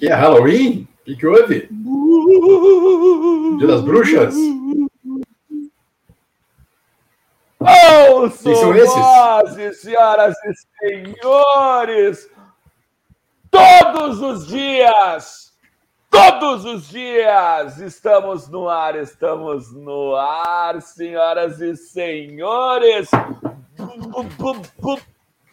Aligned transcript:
Que 0.00 0.06
é 0.08 0.14
Halloween? 0.14 0.88
O 1.00 1.04
que, 1.04 1.16
que 1.16 1.26
houve? 1.26 1.68
Dia 3.58 3.66
das 3.66 3.82
bruxas? 3.82 4.34
Oh, 7.60 8.28
são 8.30 8.74
esses? 8.74 9.80
senhoras 9.80 10.36
e 10.44 10.52
senhores, 11.14 12.30
todos 13.50 14.20
os 14.20 14.46
dias, 14.46 15.52
todos 16.10 16.64
os 16.64 16.88
dias, 16.88 17.78
estamos 17.78 18.48
no 18.48 18.68
ar, 18.68 18.96
estamos 18.96 19.72
no 19.72 20.14
ar, 20.14 20.82
senhoras 20.82 21.60
e 21.60 21.74
senhores. 21.76 23.08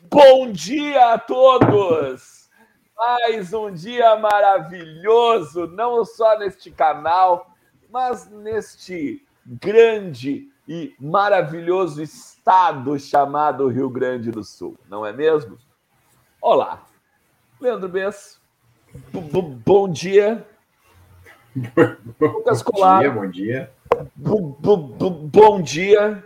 Bom 0.10 0.52
dia 0.52 1.14
a 1.14 1.20
todos! 1.20 2.50
Mais 2.98 3.54
um 3.54 3.72
dia 3.72 4.16
maravilhoso, 4.16 5.68
não 5.68 6.04
só 6.04 6.40
neste 6.40 6.72
canal, 6.72 7.54
mas 7.92 8.28
neste 8.30 9.24
grande 9.46 10.50
e 10.68 10.96
maravilhoso 11.00 12.02
estado 12.02 12.98
chamado 12.98 13.68
Rio 13.68 13.90
Grande 13.90 14.32
do 14.32 14.44
Sul, 14.44 14.76
não 14.90 15.06
é 15.06 15.14
mesmo? 15.14 15.58
Olá, 16.42 16.84
Leandro 17.60 17.90
Bess, 17.90 18.42
bom 19.66 19.88
dia. 19.88 20.48
Lucas 22.20 22.64
Colar. 22.64 23.04
Bom 23.12 23.30
dia, 23.30 23.72
bom 24.16 24.56
dia. 24.60 24.92
Bom 25.32 25.62
dia. 25.62 26.24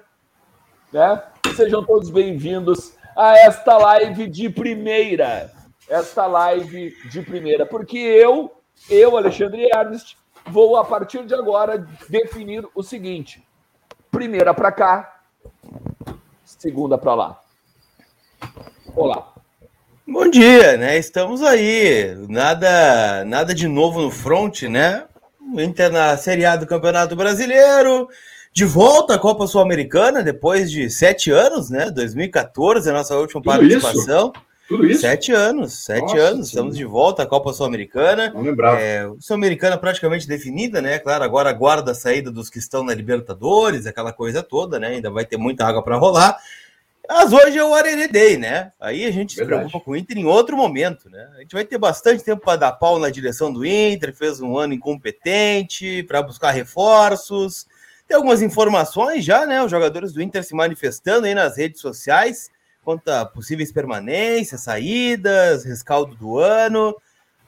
Né? 0.94 1.24
Sejam 1.56 1.86
todos 1.86 2.10
bem-vindos 2.10 2.96
a 3.16 3.38
esta 3.38 3.78
live 3.78 4.28
de 4.28 4.50
primeira. 4.50 5.50
Esta 5.88 6.26
live 6.26 6.94
de 7.10 7.22
primeira. 7.22 7.66
Porque 7.66 7.98
eu, 7.98 8.52
eu, 8.90 9.16
Alexandre 9.16 9.70
Ernst, 9.74 10.18
vou, 10.48 10.76
a 10.76 10.84
partir 10.84 11.26
de 11.26 11.34
agora, 11.34 11.88
definir 12.10 12.68
o 12.76 12.84
seguinte: 12.84 13.42
primeira 14.12 14.54
para 14.54 14.70
cá, 14.70 15.22
segunda 16.44 16.98
para 16.98 17.14
lá. 17.14 17.40
Olá. 18.94 19.34
Bom 20.06 20.30
dia, 20.30 20.76
né? 20.76 20.98
Estamos 20.98 21.42
aí. 21.42 22.16
Nada, 22.28 23.24
nada 23.24 23.56
de 23.56 23.70
novo 23.70 24.02
no 24.02 24.12
front, 24.12 24.64
né? 24.64 25.06
O 25.40 25.62
Inter 25.62 25.90
na 25.90 26.18
Série 26.18 26.44
A 26.44 26.58
do 26.58 26.68
Campeonato 26.68 27.16
Brasileiro 27.16 28.10
de 28.56 28.64
volta 28.64 29.16
à 29.16 29.20
Copa 29.20 29.46
Sul-Americana 29.48 30.24
depois 30.24 30.72
de 30.72 30.90
sete 30.90 31.30
anos, 31.30 31.70
né? 31.70 31.92
2014, 31.92 32.90
a 32.90 32.94
nossa 32.94 33.14
última 33.18 33.42
Tudo 33.42 33.52
participação. 33.52 34.32
Isso? 34.34 34.46
Tudo 34.66 34.88
isso? 34.88 35.02
Sete 35.02 35.34
anos, 35.34 35.74
sete 35.84 36.02
Nossa, 36.02 36.18
anos. 36.18 36.48
Sim. 36.48 36.54
Estamos 36.54 36.78
de 36.78 36.86
volta 36.86 37.24
à 37.24 37.26
Copa 37.26 37.52
Sul-Americana. 37.52 38.32
Não 38.34 38.42
lembrava. 38.42 38.80
É, 38.80 39.12
Sul-Americana 39.20 39.78
praticamente 39.78 40.26
definida, 40.26 40.82
né? 40.82 40.98
Claro, 41.00 41.26
agora 41.26 41.50
aguarda 41.50 41.92
a 41.92 41.96
saída 41.96 42.32
dos 42.32 42.50
que 42.50 42.58
estão 42.58 42.82
na 42.82 42.94
Libertadores, 42.94 43.86
aquela 43.86 44.14
coisa 44.14 44.42
toda, 44.42 44.80
né? 44.80 44.88
Ainda 44.88 45.12
vai 45.12 45.26
ter 45.26 45.36
muita 45.36 45.66
água 45.66 45.84
para 45.84 45.98
rolar. 45.98 46.38
Mas 47.10 47.34
hoje 47.34 47.58
é 47.58 47.64
o 47.64 47.74
Arene 47.74 48.08
Day, 48.08 48.38
né? 48.38 48.72
Aí 48.80 49.06
a 49.06 49.12
gente 49.12 49.36
Verdade. 49.36 49.64
se 49.64 49.70
preocupa 49.70 49.84
com 49.84 49.92
o 49.92 49.96
Inter 49.98 50.18
em 50.18 50.26
outro 50.26 50.56
momento, 50.56 51.10
né? 51.10 51.28
A 51.36 51.42
gente 51.42 51.52
vai 51.52 51.66
ter 51.66 51.78
bastante 51.78 52.24
tempo 52.24 52.42
para 52.42 52.56
dar 52.58 52.72
pau 52.72 52.98
na 53.00 53.10
direção 53.10 53.52
do 53.52 53.66
Inter, 53.66 54.16
fez 54.16 54.40
um 54.40 54.58
ano 54.58 54.74
incompetente 54.74 56.04
para 56.04 56.24
buscar 56.24 56.52
reforços. 56.52 57.68
Tem 58.08 58.16
algumas 58.16 58.42
informações 58.42 59.26
já, 59.26 59.46
né? 59.46 59.64
Os 59.64 59.72
jogadores 59.72 60.14
do 60.14 60.22
Inter 60.22 60.44
se 60.44 60.54
manifestando 60.54 61.26
aí 61.26 61.34
nas 61.34 61.58
redes 61.58 61.82
sociais 61.82 62.50
quanto 62.84 63.10
a 63.10 63.26
possíveis 63.26 63.72
permanências, 63.72 64.62
saídas, 64.62 65.66
rescaldo 65.66 66.16
do 66.16 66.38
ano. 66.38 66.96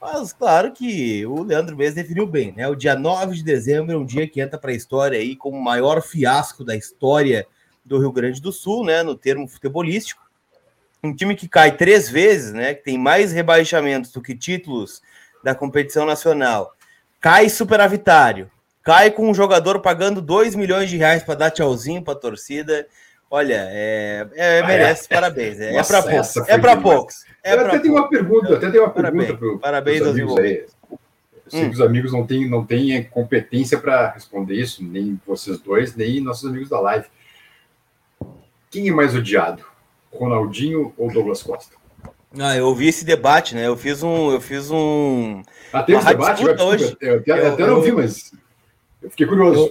Mas 0.00 0.32
claro 0.32 0.72
que 0.72 1.24
o 1.26 1.44
Leandro 1.44 1.76
Mendes 1.76 1.94
definiu 1.94 2.26
bem, 2.26 2.52
né? 2.52 2.68
O 2.68 2.74
dia 2.74 2.96
9 2.96 3.36
de 3.36 3.44
dezembro 3.44 3.92
é 3.92 3.96
um 3.96 4.04
dia 4.04 4.28
que 4.28 4.40
entra 4.40 4.58
para 4.58 4.72
a 4.72 4.74
história 4.74 5.18
aí 5.18 5.36
como 5.36 5.56
o 5.56 5.62
maior 5.62 6.02
fiasco 6.02 6.64
da 6.64 6.74
história 6.74 7.46
do 7.84 7.98
Rio 7.98 8.12
Grande 8.12 8.40
do 8.40 8.52
Sul, 8.52 8.84
né? 8.84 9.02
No 9.04 9.14
termo 9.14 9.46
futebolístico. 9.46 10.28
Um 11.02 11.14
time 11.14 11.36
que 11.36 11.48
cai 11.48 11.76
três 11.76 12.10
vezes, 12.10 12.52
né? 12.52 12.74
Que 12.74 12.82
tem 12.82 12.98
mais 12.98 13.32
rebaixamentos 13.32 14.10
do 14.10 14.20
que 14.20 14.36
títulos 14.36 15.00
da 15.42 15.54
competição 15.54 16.04
nacional. 16.04 16.74
Cai 17.20 17.48
superavitário 17.48 18.50
cai 18.88 19.10
com 19.10 19.28
um 19.28 19.34
jogador 19.34 19.80
pagando 19.80 20.22
2 20.22 20.54
milhões 20.54 20.88
de 20.88 20.96
reais 20.96 21.22
para 21.22 21.34
dar 21.34 21.50
tchauzinho 21.50 22.00
para 22.00 22.14
a 22.14 22.16
torcida. 22.16 22.86
Olha, 23.30 23.68
é, 23.68 24.26
é 24.34 24.62
merece 24.66 25.06
é, 25.10 25.14
parabéns. 25.14 25.60
É, 25.60 25.76
é 25.76 25.84
para 25.84 26.02
poucos. 26.02 26.36
É 26.48 26.58
para 26.58 26.76
poucos. 26.78 27.14
É 27.44 27.52
eu 27.52 27.66
até 27.66 27.78
tenho 27.80 27.94
uma 27.94 28.08
pergunta, 28.08 28.54
até 28.54 28.70
tenho 28.70 28.84
uma 28.84 28.90
pergunta 28.90 29.36
para 29.36 29.58
parabéns 29.58 30.00
aos 30.00 30.12
amigos 30.12 30.38
aí. 30.38 30.64
Eu 30.90 30.98
sei 31.48 31.64
hum. 31.64 31.68
que 31.68 31.74
os 31.74 31.82
amigos 31.82 32.12
não 32.14 32.26
têm, 32.26 32.48
não 32.48 32.64
têm 32.64 33.04
competência 33.04 33.78
para 33.78 34.08
responder 34.08 34.54
isso, 34.54 34.82
nem 34.82 35.20
vocês 35.26 35.58
dois, 35.60 35.94
nem 35.94 36.22
nossos 36.22 36.48
amigos 36.48 36.70
da 36.70 36.80
live. 36.80 37.08
Quem 38.70 38.88
é 38.88 38.90
mais 38.90 39.14
odiado? 39.14 39.66
Ronaldinho 40.10 40.94
ou 40.96 41.12
Douglas 41.12 41.42
Costa? 41.42 41.76
Ah, 42.38 42.56
eu 42.56 42.66
ouvi 42.66 42.88
esse 42.88 43.04
debate, 43.04 43.54
né? 43.54 43.66
Eu 43.66 43.76
fiz 43.76 44.02
um. 44.02 44.32
Eu 44.32 44.40
fiz 44.40 44.70
um. 44.70 45.42
Ah, 45.74 45.82
teve 45.82 45.98
esse 45.98 46.08
debate? 46.08 46.42
Eu, 46.42 46.56
hoje. 46.66 46.96
Eu, 47.02 47.22
eu, 47.26 47.36
eu 47.36 47.52
até 47.52 47.66
não 47.66 47.82
vi, 47.82 47.92
mas. 47.92 48.32
Eu 49.02 49.10
fiquei 49.10 49.26
curioso. 49.26 49.70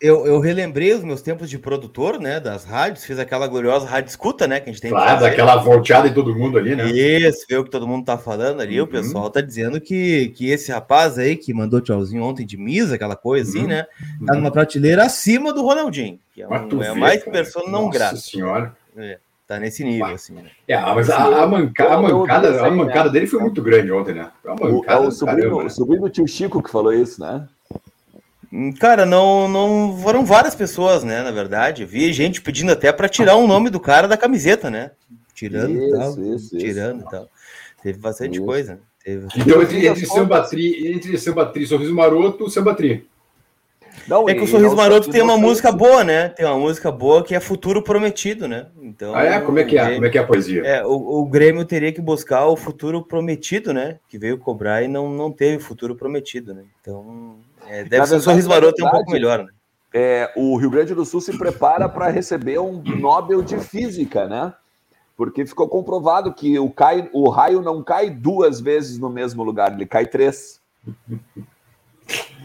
Eu, 0.00 0.24
eu, 0.26 0.38
relembrei 0.38 0.94
os 0.94 1.02
meus 1.02 1.20
tempos 1.20 1.50
de 1.50 1.58
produtor, 1.58 2.20
né, 2.20 2.38
das 2.38 2.64
rádios, 2.64 3.04
fiz 3.04 3.18
aquela 3.18 3.48
gloriosa 3.48 3.84
rádio 3.84 4.10
escuta, 4.10 4.46
né, 4.46 4.60
que 4.60 4.70
a 4.70 4.72
gente 4.72 4.80
tem 4.80 4.92
claro, 4.92 5.20
daquela 5.20 5.56
volteada 5.56 6.06
em 6.06 6.14
todo 6.14 6.36
mundo 6.36 6.56
ali, 6.56 6.76
né? 6.76 6.88
Isso, 6.88 7.44
ver 7.48 7.58
o 7.58 7.64
que 7.64 7.70
todo 7.70 7.88
mundo 7.88 8.04
tá 8.04 8.16
falando 8.16 8.60
ali, 8.60 8.78
uhum. 8.78 8.86
o 8.86 8.88
pessoal 8.88 9.28
tá 9.28 9.40
dizendo 9.40 9.80
que, 9.80 10.28
que 10.36 10.50
esse 10.50 10.70
rapaz 10.70 11.18
aí, 11.18 11.34
que 11.34 11.52
mandou 11.52 11.80
tchauzinho 11.80 12.22
ontem 12.22 12.46
de 12.46 12.56
misa, 12.56 12.94
aquela 12.94 13.16
coisa 13.16 13.50
assim, 13.50 13.62
uhum. 13.62 13.66
né, 13.66 13.86
tá 14.24 14.34
numa 14.34 14.52
prateleira 14.52 15.02
acima 15.02 15.52
do 15.52 15.62
Ronaldinho, 15.62 16.20
que 16.32 16.42
é, 16.42 16.48
um, 16.48 16.82
é 16.82 16.94
mais 16.94 17.24
pessoa 17.24 17.68
não 17.68 17.90
grata. 17.90 18.12
Nossa 18.12 18.30
senhora. 18.30 18.76
É, 18.96 19.18
tá 19.48 19.58
nesse 19.58 19.82
nível, 19.82 20.14
assim, 20.14 20.34
né? 20.34 20.44
É, 20.68 20.80
mas 20.80 21.10
a, 21.10 21.42
a, 21.42 21.46
manca, 21.46 21.92
a 21.92 22.00
mancada, 22.00 22.64
a 22.64 22.70
mancada 22.70 23.10
dele 23.10 23.26
foi 23.26 23.40
muito 23.40 23.60
grande 23.60 23.90
ontem, 23.90 24.14
né? 24.14 24.30
Foi 24.40 24.52
uma 24.52 24.70
mancada, 24.70 25.00
o, 25.00 25.04
é 25.04 25.08
o 25.08 25.10
sobrinho, 25.10 25.56
o 25.56 25.70
sobrinho 25.70 26.02
do 26.02 26.08
tio 26.08 26.28
Chico 26.28 26.62
que 26.62 26.70
falou 26.70 26.92
isso, 26.92 27.20
né? 27.20 27.48
Cara, 28.80 29.04
não, 29.04 29.46
não 29.46 29.98
foram 29.98 30.24
várias 30.24 30.54
pessoas, 30.54 31.04
né? 31.04 31.22
Na 31.22 31.30
verdade, 31.30 31.84
vi 31.84 32.12
gente 32.12 32.40
pedindo 32.40 32.72
até 32.72 32.90
para 32.92 33.08
tirar 33.08 33.36
o 33.36 33.44
um 33.44 33.46
nome 33.46 33.68
do 33.68 33.78
cara 33.78 34.08
da 34.08 34.16
camiseta, 34.16 34.70
né? 34.70 34.92
Tirando 35.34 35.72
isso, 35.72 35.86
e 35.86 35.92
tal, 35.92 36.34
isso, 36.34 36.58
tirando 36.58 36.98
isso. 36.98 37.06
e 37.06 37.10
tal. 37.10 37.28
Teve 37.82 37.98
bastante 37.98 38.36
isso. 38.36 38.44
coisa. 38.44 38.80
Teve... 39.04 39.26
Então, 39.36 39.62
entre, 39.62 39.86
entre 39.86 40.06
Samba 40.06 40.42
Tri, 40.42 40.88
entre 40.88 41.18
Samba 41.18 41.46
Tri, 41.46 41.66
Sorriso 41.66 41.94
Maroto, 41.94 42.48
Samba 42.48 42.74
Tri. 42.74 43.06
Não, 44.08 44.28
é 44.28 44.34
que 44.34 44.40
o 44.40 44.46
Sorriso 44.46 44.74
Maroto 44.74 45.10
tem 45.10 45.20
uma 45.20 45.36
música 45.36 45.70
boa, 45.70 46.02
né? 46.02 46.30
Tem 46.30 46.46
uma 46.46 46.58
música 46.58 46.90
boa 46.90 47.22
que 47.22 47.34
é 47.34 47.40
Futuro 47.40 47.82
Prometido, 47.82 48.48
né? 48.48 48.66
Então, 48.80 49.14
ah, 49.14 49.22
é? 49.22 49.40
Como 49.40 49.58
é 49.58 49.64
que 49.64 49.76
é? 49.76 49.94
Como 49.94 50.06
é 50.06 50.08
que 50.08 50.16
é 50.16 50.20
a 50.20 50.26
poesia? 50.26 50.62
É, 50.64 50.84
o, 50.84 51.20
o 51.20 51.26
Grêmio 51.26 51.64
teria 51.64 51.92
que 51.92 52.00
buscar 52.00 52.46
o 52.46 52.56
futuro 52.56 53.02
prometido, 53.02 53.74
né? 53.74 53.98
Que 54.08 54.18
veio 54.18 54.38
cobrar 54.38 54.82
e 54.82 54.88
não, 54.88 55.10
não 55.10 55.30
teve 55.30 55.62
futuro 55.62 55.94
prometido, 55.94 56.54
né? 56.54 56.64
Então, 56.80 57.36
é, 57.68 57.84
deve 57.84 58.06
ser 58.06 58.16
um 58.16 58.20
sorriso 58.20 58.48
maroto 58.48 58.84
um 58.84 58.90
pouco 58.90 59.10
melhor, 59.10 59.44
né? 59.44 59.50
É, 59.92 60.32
o 60.36 60.56
Rio 60.56 60.70
Grande 60.70 60.94
do 60.94 61.04
Sul 61.04 61.20
se 61.20 61.36
prepara 61.36 61.88
para 61.88 62.08
receber 62.08 62.58
um 62.58 62.82
Nobel 62.82 63.42
de 63.42 63.58
Física, 63.58 64.26
né? 64.26 64.52
Porque 65.16 65.44
ficou 65.44 65.68
comprovado 65.68 66.32
que 66.32 66.58
o, 66.58 66.70
cai, 66.70 67.08
o 67.12 67.28
raio 67.28 67.60
não 67.60 67.82
cai 67.82 68.08
duas 68.08 68.60
vezes 68.60 68.98
no 68.98 69.10
mesmo 69.10 69.42
lugar, 69.42 69.72
ele 69.72 69.84
cai 69.84 70.06
três. 70.06 70.60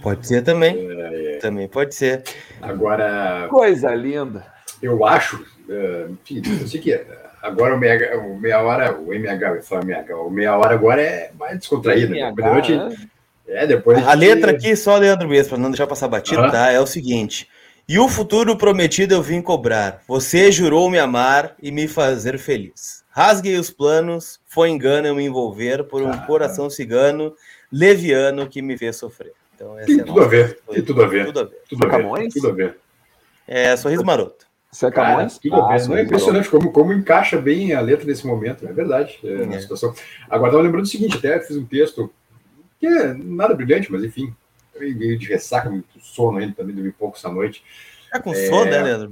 Pode 0.03 0.27
ser 0.27 0.43
também. 0.43 0.75
É, 0.77 1.35
é. 1.35 1.37
Também 1.37 1.67
pode 1.67 1.95
ser. 1.95 2.23
Agora. 2.61 3.47
Coisa 3.49 3.95
linda. 3.95 4.45
Eu 4.81 5.05
acho, 5.05 5.37
uh, 5.37 6.11
enfim, 6.11 6.41
eu 6.59 6.67
sei 6.67 6.81
que 6.81 7.01
agora 7.41 7.73
o 7.73 7.79
meia, 7.79 8.19
o 8.19 8.37
meia 8.37 8.61
hora, 8.61 8.99
o 8.99 9.13
MH, 9.13 9.55
eu 9.55 9.63
falo 9.63 9.83
MH, 9.83 10.13
o 10.17 10.29
meia 10.29 10.57
hora 10.57 10.73
agora 10.75 11.01
é 11.01 11.31
mais 11.39 11.57
descontraído. 11.57 12.13
MH, 12.13 12.35
né? 12.35 12.51
noite, 12.51 13.09
é, 13.47 13.65
depois. 13.65 13.97
A, 13.99 14.01
gente... 14.11 14.15
letra 14.19 14.51
aqui, 14.51 14.75
só 14.75 14.97
Leandro 14.97 15.29
mesmo, 15.29 15.51
para 15.51 15.57
não 15.57 15.71
deixar 15.71 15.87
passar 15.87 16.09
batido, 16.09 16.41
uhum. 16.41 16.51
tá? 16.51 16.69
É 16.69 16.81
o 16.81 16.85
seguinte. 16.85 17.47
E 17.87 17.97
o 17.97 18.09
futuro 18.09 18.57
prometido 18.57 19.13
eu 19.13 19.21
vim 19.21 19.41
cobrar. 19.41 20.01
Você 20.05 20.51
jurou 20.51 20.89
me 20.89 20.99
amar 20.99 21.55
e 21.61 21.71
me 21.71 21.87
fazer 21.87 22.37
feliz. 22.37 23.03
Rasguei 23.09 23.57
os 23.57 23.69
planos, 23.69 24.39
foi 24.47 24.69
engano 24.69 25.07
eu 25.07 25.15
me 25.15 25.23
envolver 25.23 25.85
por 25.85 26.01
um 26.01 26.11
ah, 26.11 26.17
coração 26.17 26.69
cigano, 26.69 27.33
leviano 27.71 28.47
que 28.47 28.61
me 28.61 28.77
fez 28.77 28.97
sofrer. 28.97 29.33
Então, 29.55 29.75
tem, 29.85 29.99
é 29.99 30.03
tudo 30.03 30.21
a 30.21 30.27
ver, 30.27 30.59
tem 30.69 30.83
tudo 30.83 31.03
a 31.03 31.07
ver. 31.07 31.25
Tudo 31.25 31.39
a 31.39 31.43
ver. 31.43 31.61
Tudo 31.69 31.85
a 31.85 31.89
ver. 31.89 32.03
Camões? 32.03 32.33
Tudo 32.33 32.49
a 32.49 32.51
ver. 32.51 32.77
É, 33.47 33.75
sorriso 33.77 34.03
maroto. 34.03 34.45
Isso 34.71 34.85
é 34.87 34.91
Camões? 34.91 35.37
Cara, 35.37 35.41
tudo 35.41 35.55
ah, 35.55 35.73
a 35.73 35.77
ver. 35.77 35.87
Não 35.87 35.97
é 35.97 36.01
impressionante 36.01 36.49
como, 36.49 36.71
como 36.71 36.93
encaixa 36.93 37.39
bem 37.39 37.73
a 37.73 37.81
letra 37.81 38.05
nesse 38.05 38.25
momento. 38.25 38.67
É 38.67 38.73
verdade. 38.73 39.19
É, 39.23 39.55
é. 39.55 39.59
situação. 39.59 39.93
Agora, 40.29 40.49
estava 40.49 40.63
lembrando 40.63 40.85
o 40.85 40.87
seguinte: 40.87 41.17
até 41.17 41.39
fiz 41.39 41.55
um 41.57 41.65
texto 41.65 42.11
que 42.79 42.87
é 42.87 43.13
nada 43.13 43.53
brilhante, 43.53 43.91
mas 43.91 44.03
enfim, 44.03 44.35
meio 44.79 45.17
de 45.17 45.27
ressaca, 45.27 45.69
muito 45.69 45.87
sono 46.01 46.39
ainda, 46.39 46.55
também 46.55 46.75
dormi 46.75 46.91
pouco 46.91 47.15
essa 47.15 47.29
noite. 47.29 47.63
É 48.11 48.19
com 48.19 48.31
é... 48.33 48.47
sono, 48.47 48.65
né, 48.65 48.81
Leandro? 48.81 49.09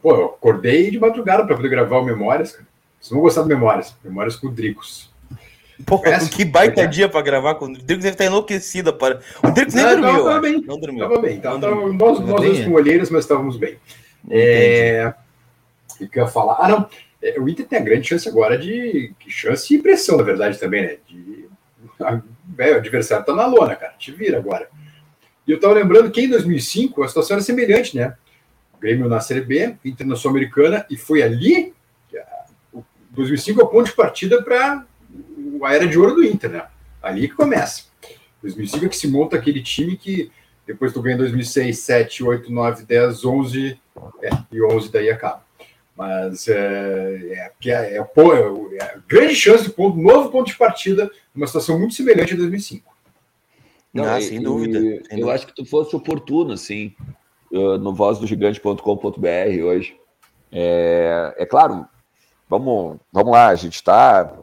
Pô, 0.00 0.14
eu 0.14 0.24
acordei 0.26 0.90
de 0.90 0.98
madrugada 0.98 1.46
para 1.46 1.56
poder 1.56 1.68
gravar 1.68 1.98
o 1.98 2.04
Memórias, 2.04 2.52
cara. 2.52 2.66
Vocês 3.00 3.10
vão 3.10 3.20
gostar 3.20 3.42
de 3.42 3.48
Memórias. 3.48 3.94
Memórias 4.02 4.36
com 4.36 4.48
o 4.48 4.50
Dricos. 4.50 5.13
Pô, 5.84 6.00
que 6.30 6.44
baita 6.44 6.82
é. 6.82 6.86
dia 6.86 7.08
para 7.08 7.20
gravar 7.22 7.56
com 7.56 7.64
o 7.64 7.72
Dricos 7.72 8.04
deve 8.04 8.10
estar 8.10 8.24
enlouquecido. 8.26 8.92
Para... 8.94 9.20
O 9.42 9.50
Dricos 9.50 9.74
nem 9.74 9.84
não, 9.84 10.00
dormiu. 10.00 10.24
Tava 10.24 10.40
bem. 10.40 10.64
Não 10.64 10.78
dormiu. 10.78 11.08
Tava 11.08 11.20
bem. 11.20 11.40
Tava, 11.40 11.60
tava, 11.60 11.74
nós 11.92 12.20
nós 12.20 12.40
dois 12.40 12.64
com 12.64 12.72
olheiras, 12.72 13.10
mas 13.10 13.24
estávamos 13.24 13.56
bem. 13.56 13.76
É... 14.30 15.12
O 16.00 16.08
que 16.08 16.18
eu 16.18 16.24
ia 16.24 16.30
falar? 16.30 16.58
Ah, 16.60 16.68
não. 16.68 16.88
É, 17.22 17.40
o 17.40 17.48
Inter 17.48 17.66
tem 17.66 17.78
a 17.78 17.82
grande 17.82 18.08
chance 18.08 18.28
agora 18.28 18.56
de. 18.56 19.12
Chance 19.26 19.74
e 19.74 19.82
pressão, 19.82 20.16
na 20.16 20.22
verdade, 20.22 20.58
também, 20.58 20.82
né? 20.82 20.96
De... 21.08 21.48
É, 22.58 22.72
o 22.72 22.76
adversário 22.76 23.24
tá 23.24 23.34
na 23.34 23.46
lona, 23.46 23.74
cara. 23.74 23.94
Te 23.98 24.12
vira 24.12 24.38
agora. 24.38 24.68
E 25.46 25.50
eu 25.50 25.58
tava 25.58 25.74
lembrando 25.74 26.10
que 26.10 26.20
em 26.20 26.28
2005 26.28 27.02
a 27.02 27.08
situação 27.08 27.36
era 27.36 27.44
semelhante, 27.44 27.96
né? 27.96 28.14
O 28.74 28.78
Grêmio 28.78 29.08
na 29.08 29.20
Série 29.20 29.40
B, 29.40 29.76
Inter 29.84 30.06
na 30.06 30.16
Sul-Americana, 30.16 30.86
e 30.90 30.96
foi 30.96 31.22
ali. 31.22 31.74
Que 32.08 32.18
a... 32.18 32.26
2005 33.10 33.60
é 33.60 33.64
o 33.64 33.68
ponto 33.68 33.86
de 33.86 33.92
partida 33.92 34.42
para 34.42 34.84
a 35.66 35.74
era 35.74 35.86
de 35.86 35.98
ouro 35.98 36.16
do 36.16 36.24
Inter, 36.24 36.50
né? 36.50 36.66
Ali 37.02 37.28
que 37.28 37.34
começa. 37.34 37.84
2005 38.42 38.84
é 38.84 38.88
que 38.88 38.96
se 38.96 39.08
monta 39.08 39.36
aquele 39.36 39.62
time 39.62 39.96
que 39.96 40.30
depois 40.66 40.92
tu 40.92 41.02
ganha 41.02 41.16
2006, 41.18 41.78
7, 41.78 42.24
8, 42.24 42.52
9, 42.52 42.84
10, 42.84 43.24
11, 43.24 43.80
é, 44.22 44.30
e 44.50 44.62
11 44.62 44.90
daí 44.90 45.10
acaba. 45.10 45.44
Mas 45.96 46.48
é, 46.48 46.54
é, 46.54 47.52
é, 47.66 47.70
é, 47.70 47.96
é, 47.96 47.98
é 47.98 48.98
grande 49.06 49.34
chance 49.34 49.64
de 49.64 49.70
ponto, 49.70 49.96
novo 49.98 50.30
ponto 50.30 50.46
de 50.46 50.56
partida, 50.56 51.10
uma 51.34 51.46
situação 51.46 51.78
muito 51.78 51.94
semelhante 51.94 52.34
a 52.34 52.36
2005. 52.36 52.92
Não, 53.92 54.04
ah, 54.04 54.20
sem, 54.20 54.40
dúvida, 54.40 54.80
sem 54.80 54.90
dúvida. 54.90 55.16
Eu 55.16 55.30
acho 55.30 55.46
que 55.46 55.54
tu 55.54 55.64
fosse 55.64 55.94
oportuno, 55.94 56.52
assim, 56.52 56.92
no 57.50 57.94
vozdogigante.com.br 57.94 59.62
hoje. 59.64 59.96
É, 60.50 61.34
é 61.38 61.46
claro, 61.46 61.86
vamos, 62.48 62.98
vamos 63.12 63.32
lá, 63.32 63.48
a 63.48 63.54
gente 63.54 63.74
está 63.74 64.36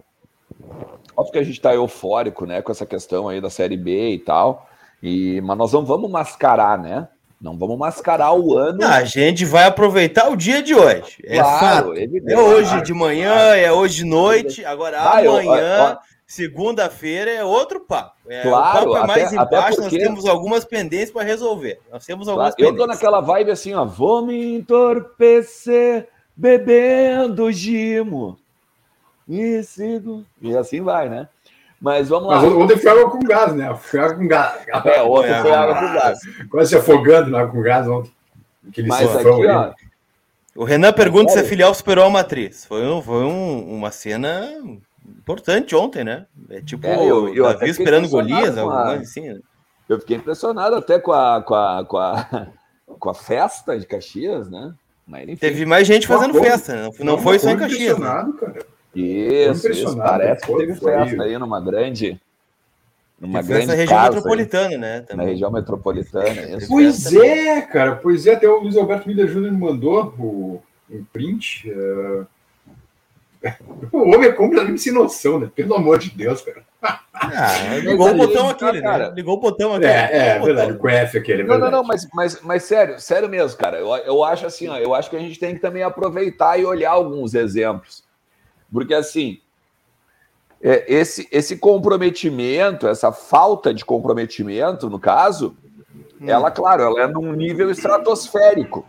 Óbvio 1.15 1.33
que 1.33 1.39
a 1.39 1.43
gente 1.43 1.55
está 1.55 1.73
eufórico, 1.73 2.45
né, 2.45 2.61
com 2.61 2.71
essa 2.71 2.85
questão 2.85 3.27
aí 3.27 3.41
da 3.41 3.49
Série 3.49 3.77
B 3.77 4.11
e 4.11 4.19
tal, 4.19 4.69
e, 5.01 5.41
mas 5.41 5.57
nós 5.57 5.73
não 5.73 5.85
vamos 5.85 6.09
mascarar, 6.09 6.77
né? 6.77 7.07
Não 7.41 7.57
vamos 7.57 7.77
mascarar 7.77 8.33
o 8.33 8.55
ano. 8.55 8.85
a 8.85 9.03
gente 9.03 9.45
vai 9.45 9.65
aproveitar 9.65 10.29
o 10.29 10.35
dia 10.35 10.61
de 10.61 10.75
hoje. 10.75 11.17
É 11.23 11.39
claro, 11.39 11.87
fato. 11.87 12.29
É 12.29 12.37
hoje 12.37 12.81
de 12.83 12.93
manhã, 12.93 13.55
é 13.55 13.71
hoje 13.71 13.95
de 13.95 14.05
noite. 14.05 14.63
Agora, 14.63 14.99
ah, 14.99 15.17
amanhã, 15.17 15.97
segunda-feira, 16.27 17.31
é 17.31 17.43
outro 17.43 17.79
papo. 17.79 18.15
É, 18.29 18.43
claro, 18.43 18.91
o 18.91 18.93
papo 18.93 19.03
é 19.03 19.07
mais 19.07 19.33
até, 19.33 19.57
embaixo, 19.57 19.81
porque... 19.81 19.97
nós 19.97 20.07
temos 20.07 20.25
algumas 20.27 20.63
pendências 20.63 21.09
para 21.09 21.23
resolver. 21.23 21.79
Nós 21.91 22.05
temos 22.05 22.27
algumas 22.27 22.53
claro, 22.53 22.73
Eu 22.73 22.77
tô 22.77 22.85
naquela 22.85 23.21
vibe 23.21 23.49
assim, 23.49 23.73
ó. 23.73 23.85
Vou 23.85 24.23
me 24.23 24.53
entorpecer 24.53 26.07
bebendo 26.37 27.51
gimo. 27.51 28.37
E 29.31 29.63
sigo. 29.63 30.25
E 30.41 30.57
assim 30.57 30.81
vai, 30.81 31.07
né? 31.07 31.29
Mas 31.79 32.09
vamos 32.09 32.27
lá. 32.27 32.41
Mas 32.41 32.51
ontem 32.51 32.77
foi 32.77 32.91
água 32.91 33.09
com 33.09 33.19
gás, 33.19 33.55
né? 33.55 33.73
Foi 33.75 33.99
água 34.01 34.15
com 34.17 34.27
gás. 34.27 34.67
É, 34.67 35.01
ontem 35.01 35.41
foi 35.41 35.51
água 35.53 35.75
com 35.75 35.93
gás. 35.93 36.19
Quase 36.49 36.69
se 36.71 36.75
afogando 36.75 37.31
na 37.31 37.39
água 37.39 37.51
com 37.53 37.61
gás 37.61 37.87
ontem. 37.87 38.11
Aquele 38.67 38.89
Mas 38.89 39.15
aqui, 39.15 39.47
ó, 39.47 39.71
o 40.53 40.65
Renan 40.65 40.91
pergunta 40.91 41.31
se 41.31 41.39
a 41.39 41.45
filial 41.45 41.73
superou 41.73 42.03
a 42.03 42.09
matriz. 42.09 42.65
Foi, 42.65 42.85
um, 42.85 43.01
foi 43.01 43.23
um, 43.23 43.73
uma 43.73 43.89
cena 43.89 44.51
importante 45.07 45.73
ontem, 45.77 46.03
né? 46.03 46.25
É 46.49 46.61
tipo 46.61 46.85
é, 46.85 46.97
eu, 46.97 47.33
eu 47.33 47.45
Davi 47.45 47.69
esperando 47.69 48.09
Golias, 48.09 48.57
alguma 48.57 48.83
coisa 48.83 49.03
assim. 49.03 49.29
Né? 49.29 49.39
Eu 49.87 49.97
fiquei 49.97 50.17
impressionado 50.17 50.75
até 50.75 50.99
com 50.99 51.13
a, 51.13 51.41
com 51.41 51.55
a, 51.55 51.85
com 51.85 51.97
a, 51.97 52.47
com 52.99 53.09
a 53.09 53.13
festa 53.13 53.79
de 53.79 53.85
Caxias, 53.85 54.49
né? 54.49 54.73
Mas, 55.07 55.23
enfim, 55.23 55.37
Teve 55.37 55.65
mais 55.65 55.87
gente 55.87 56.05
fazendo 56.05 56.33
festa, 56.33 56.75
né? 56.75 56.89
não, 56.99 57.05
não 57.05 57.17
foi 57.17 57.39
só 57.39 57.49
em 57.49 57.57
Caxias. 57.57 57.97
Né? 57.97 58.33
Cara. 58.39 58.70
Isso, 58.95 59.69
isso. 59.69 59.97
Parece 59.97 60.45
que 60.45 60.55
teve 60.55 60.75
foi, 60.75 60.91
festa 60.91 61.23
aí 61.23 61.37
numa 61.37 61.61
grande. 61.61 62.19
Numa 63.19 63.41
grande 63.41 63.67
na 63.67 63.73
região 63.75 64.03
metropolitana, 64.03 64.67
aí, 64.67 64.77
né? 64.77 65.01
Também. 65.01 65.25
Na 65.25 65.31
região 65.31 65.51
metropolitana. 65.51 66.57
Isso. 66.57 66.67
Pois 66.67 67.13
é, 67.13 67.61
cara. 67.61 67.95
Pois 67.95 68.25
é, 68.25 68.33
até 68.33 68.49
o 68.49 68.59
Luiz 68.59 68.75
Alberto 68.75 69.07
Miller 69.07 69.27
Júnior 69.27 69.51
me 69.51 69.59
mandou 69.59 70.13
o, 70.17 70.61
um 70.89 71.03
print. 71.11 71.71
Uh... 71.71 72.25
O 73.91 74.13
homem 74.13 74.29
é 74.29 74.31
completamente 74.31 74.81
sem 74.81 74.93
noção, 74.93 75.39
né? 75.39 75.49
Pelo 75.55 75.73
amor 75.73 75.97
de 75.97 76.11
Deus, 76.11 76.41
cara. 76.41 76.63
Ah, 77.11 77.77
ligou 77.83 78.09
o 78.09 78.15
botão 78.15 78.49
aqui, 78.49 78.81
cara. 78.81 79.09
Né? 79.09 79.15
Ligou 79.15 79.33
o 79.35 79.39
botão 79.39 79.73
aqui. 79.73 79.85
É, 79.85 80.35
é, 80.35 80.39
verdade, 80.39 80.77
o 80.79 80.89
F 80.89 81.17
aquele. 81.17 81.41
É 81.41 81.45
não, 81.45 81.57
não, 81.57 81.71
não, 81.71 81.83
mas, 81.83 82.07
mas, 82.13 82.39
mas 82.41 82.63
sério, 82.63 82.99
sério 82.99 83.27
mesmo, 83.27 83.57
cara. 83.57 83.79
Eu, 83.79 83.95
eu 83.97 84.23
acho 84.23 84.45
assim, 84.45 84.67
ó, 84.67 84.77
eu 84.77 84.93
acho 84.93 85.09
que 85.09 85.15
a 85.15 85.19
gente 85.19 85.39
tem 85.39 85.55
que 85.55 85.59
também 85.59 85.83
aproveitar 85.83 86.59
e 86.59 86.65
olhar 86.65 86.91
alguns 86.91 87.33
exemplos. 87.33 88.03
Porque, 88.71 88.93
assim, 88.93 89.39
é, 90.61 90.85
esse, 90.93 91.27
esse 91.31 91.57
comprometimento, 91.57 92.87
essa 92.87 93.11
falta 93.11 93.73
de 93.73 93.83
comprometimento, 93.83 94.89
no 94.89 94.99
caso, 94.99 95.55
hum. 96.19 96.27
ela, 96.27 96.51
claro, 96.51 96.83
ela 96.83 97.01
é 97.01 97.07
num 97.07 97.33
nível 97.33 97.69
estratosférico. 97.69 98.85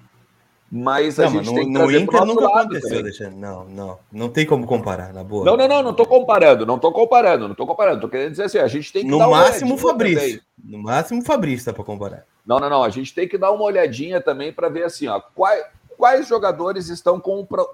Mas 0.75 1.21
a 1.21 1.25
não, 1.25 1.31
gente 1.33 1.55
tem 1.55 1.71
que 1.71 1.79
no 1.79 1.91
Inter 1.91 2.25
nunca 2.25 2.47
aconteceu, 2.47 3.01
Alexandre. 3.01 3.37
Não, 3.37 3.67
não. 3.67 3.99
Não 4.11 4.29
tem 4.31 4.47
como 4.47 4.67
comparar, 4.67 5.13
na 5.13 5.23
boa. 5.23 5.45
Não, 5.45 5.55
não, 5.55 5.69
não, 5.69 5.83
não 5.83 5.93
tô 5.93 6.07
comparando, 6.07 6.65
não 6.65 6.79
tô 6.79 6.91
comparando, 6.91 7.47
não 7.47 7.55
tô 7.55 7.67
comparando. 7.67 8.01
Tô 8.01 8.09
querendo 8.09 8.31
dizer 8.31 8.45
assim, 8.45 8.57
a 8.57 8.67
gente 8.67 8.91
tem 8.91 9.03
que 9.03 9.11
no 9.11 9.19
dar 9.19 9.29
máximo, 9.29 9.77
Fabrício. 9.77 10.41
Também. 10.41 10.41
No 10.65 10.83
máximo, 10.83 11.23
Fabrício 11.23 11.67
tá 11.67 11.75
para 11.75 11.85
comparar. 11.85 12.25
Não, 12.47 12.59
não, 12.59 12.71
não. 12.71 12.83
A 12.83 12.89
gente 12.89 13.15
tem 13.15 13.29
que 13.29 13.37
dar 13.37 13.51
uma 13.51 13.65
olhadinha 13.65 14.19
também 14.19 14.51
para 14.51 14.71
ver 14.71 14.85
assim, 14.85 15.09
ó, 15.09 15.21
quais, 15.35 15.63
quais 16.03 16.27
jogadores 16.27 16.89
estão 16.89 17.23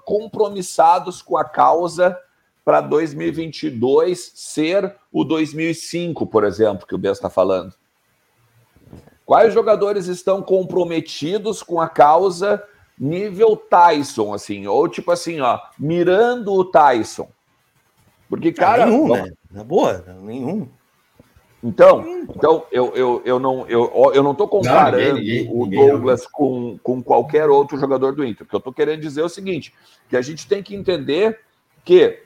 compromissados 0.05 1.19
com 1.19 1.35
a 1.35 1.43
causa 1.43 2.15
para 2.63 2.79
2022 2.79 4.33
ser 4.35 4.95
o 5.11 5.23
2005, 5.23 6.27
por 6.27 6.43
exemplo, 6.43 6.85
que 6.85 6.93
o 6.93 6.97
Bess 6.99 7.17
está 7.17 7.27
falando? 7.27 7.73
Quais 9.25 9.51
jogadores 9.51 10.05
estão 10.05 10.43
comprometidos 10.43 11.63
com 11.63 11.81
a 11.81 11.89
causa 11.89 12.63
nível 12.99 13.57
Tyson, 13.57 14.31
assim, 14.31 14.67
ou 14.67 14.87
tipo 14.87 15.11
assim, 15.11 15.41
ó, 15.41 15.59
mirando 15.79 16.53
o 16.53 16.63
Tyson? 16.63 17.31
Porque, 18.29 18.51
cara. 18.51 18.85
nenhum, 18.85 19.07
vamos... 19.07 19.27
né? 19.27 19.33
Na 19.49 19.63
boa, 19.63 20.05
nenhum. 20.21 20.69
Então, 21.61 22.25
então 22.29 22.65
eu, 22.71 22.95
eu, 22.95 23.21
eu 23.25 23.39
não 23.39 23.67
eu, 23.67 24.11
eu 24.13 24.23
não 24.23 24.31
estou 24.31 24.47
comparando 24.47 24.97
não, 24.97 25.15
ninguém, 25.15 25.43
ninguém, 25.43 25.79
o 25.79 25.87
Douglas 25.87 26.21
ninguém. 26.21 26.31
com, 26.31 26.79
com 26.81 27.03
qualquer 27.03 27.49
outro 27.49 27.77
jogador 27.77 28.13
do 28.13 28.23
Inter. 28.23 28.45
O 28.45 28.49
que 28.49 28.55
eu 28.55 28.59
estou 28.59 28.73
querendo 28.73 29.01
dizer 29.01 29.21
é 29.21 29.25
o 29.25 29.29
seguinte: 29.29 29.73
que 30.09 30.15
a 30.15 30.21
gente 30.21 30.47
tem 30.47 30.63
que 30.63 30.73
entender 30.73 31.39
que 31.83 32.23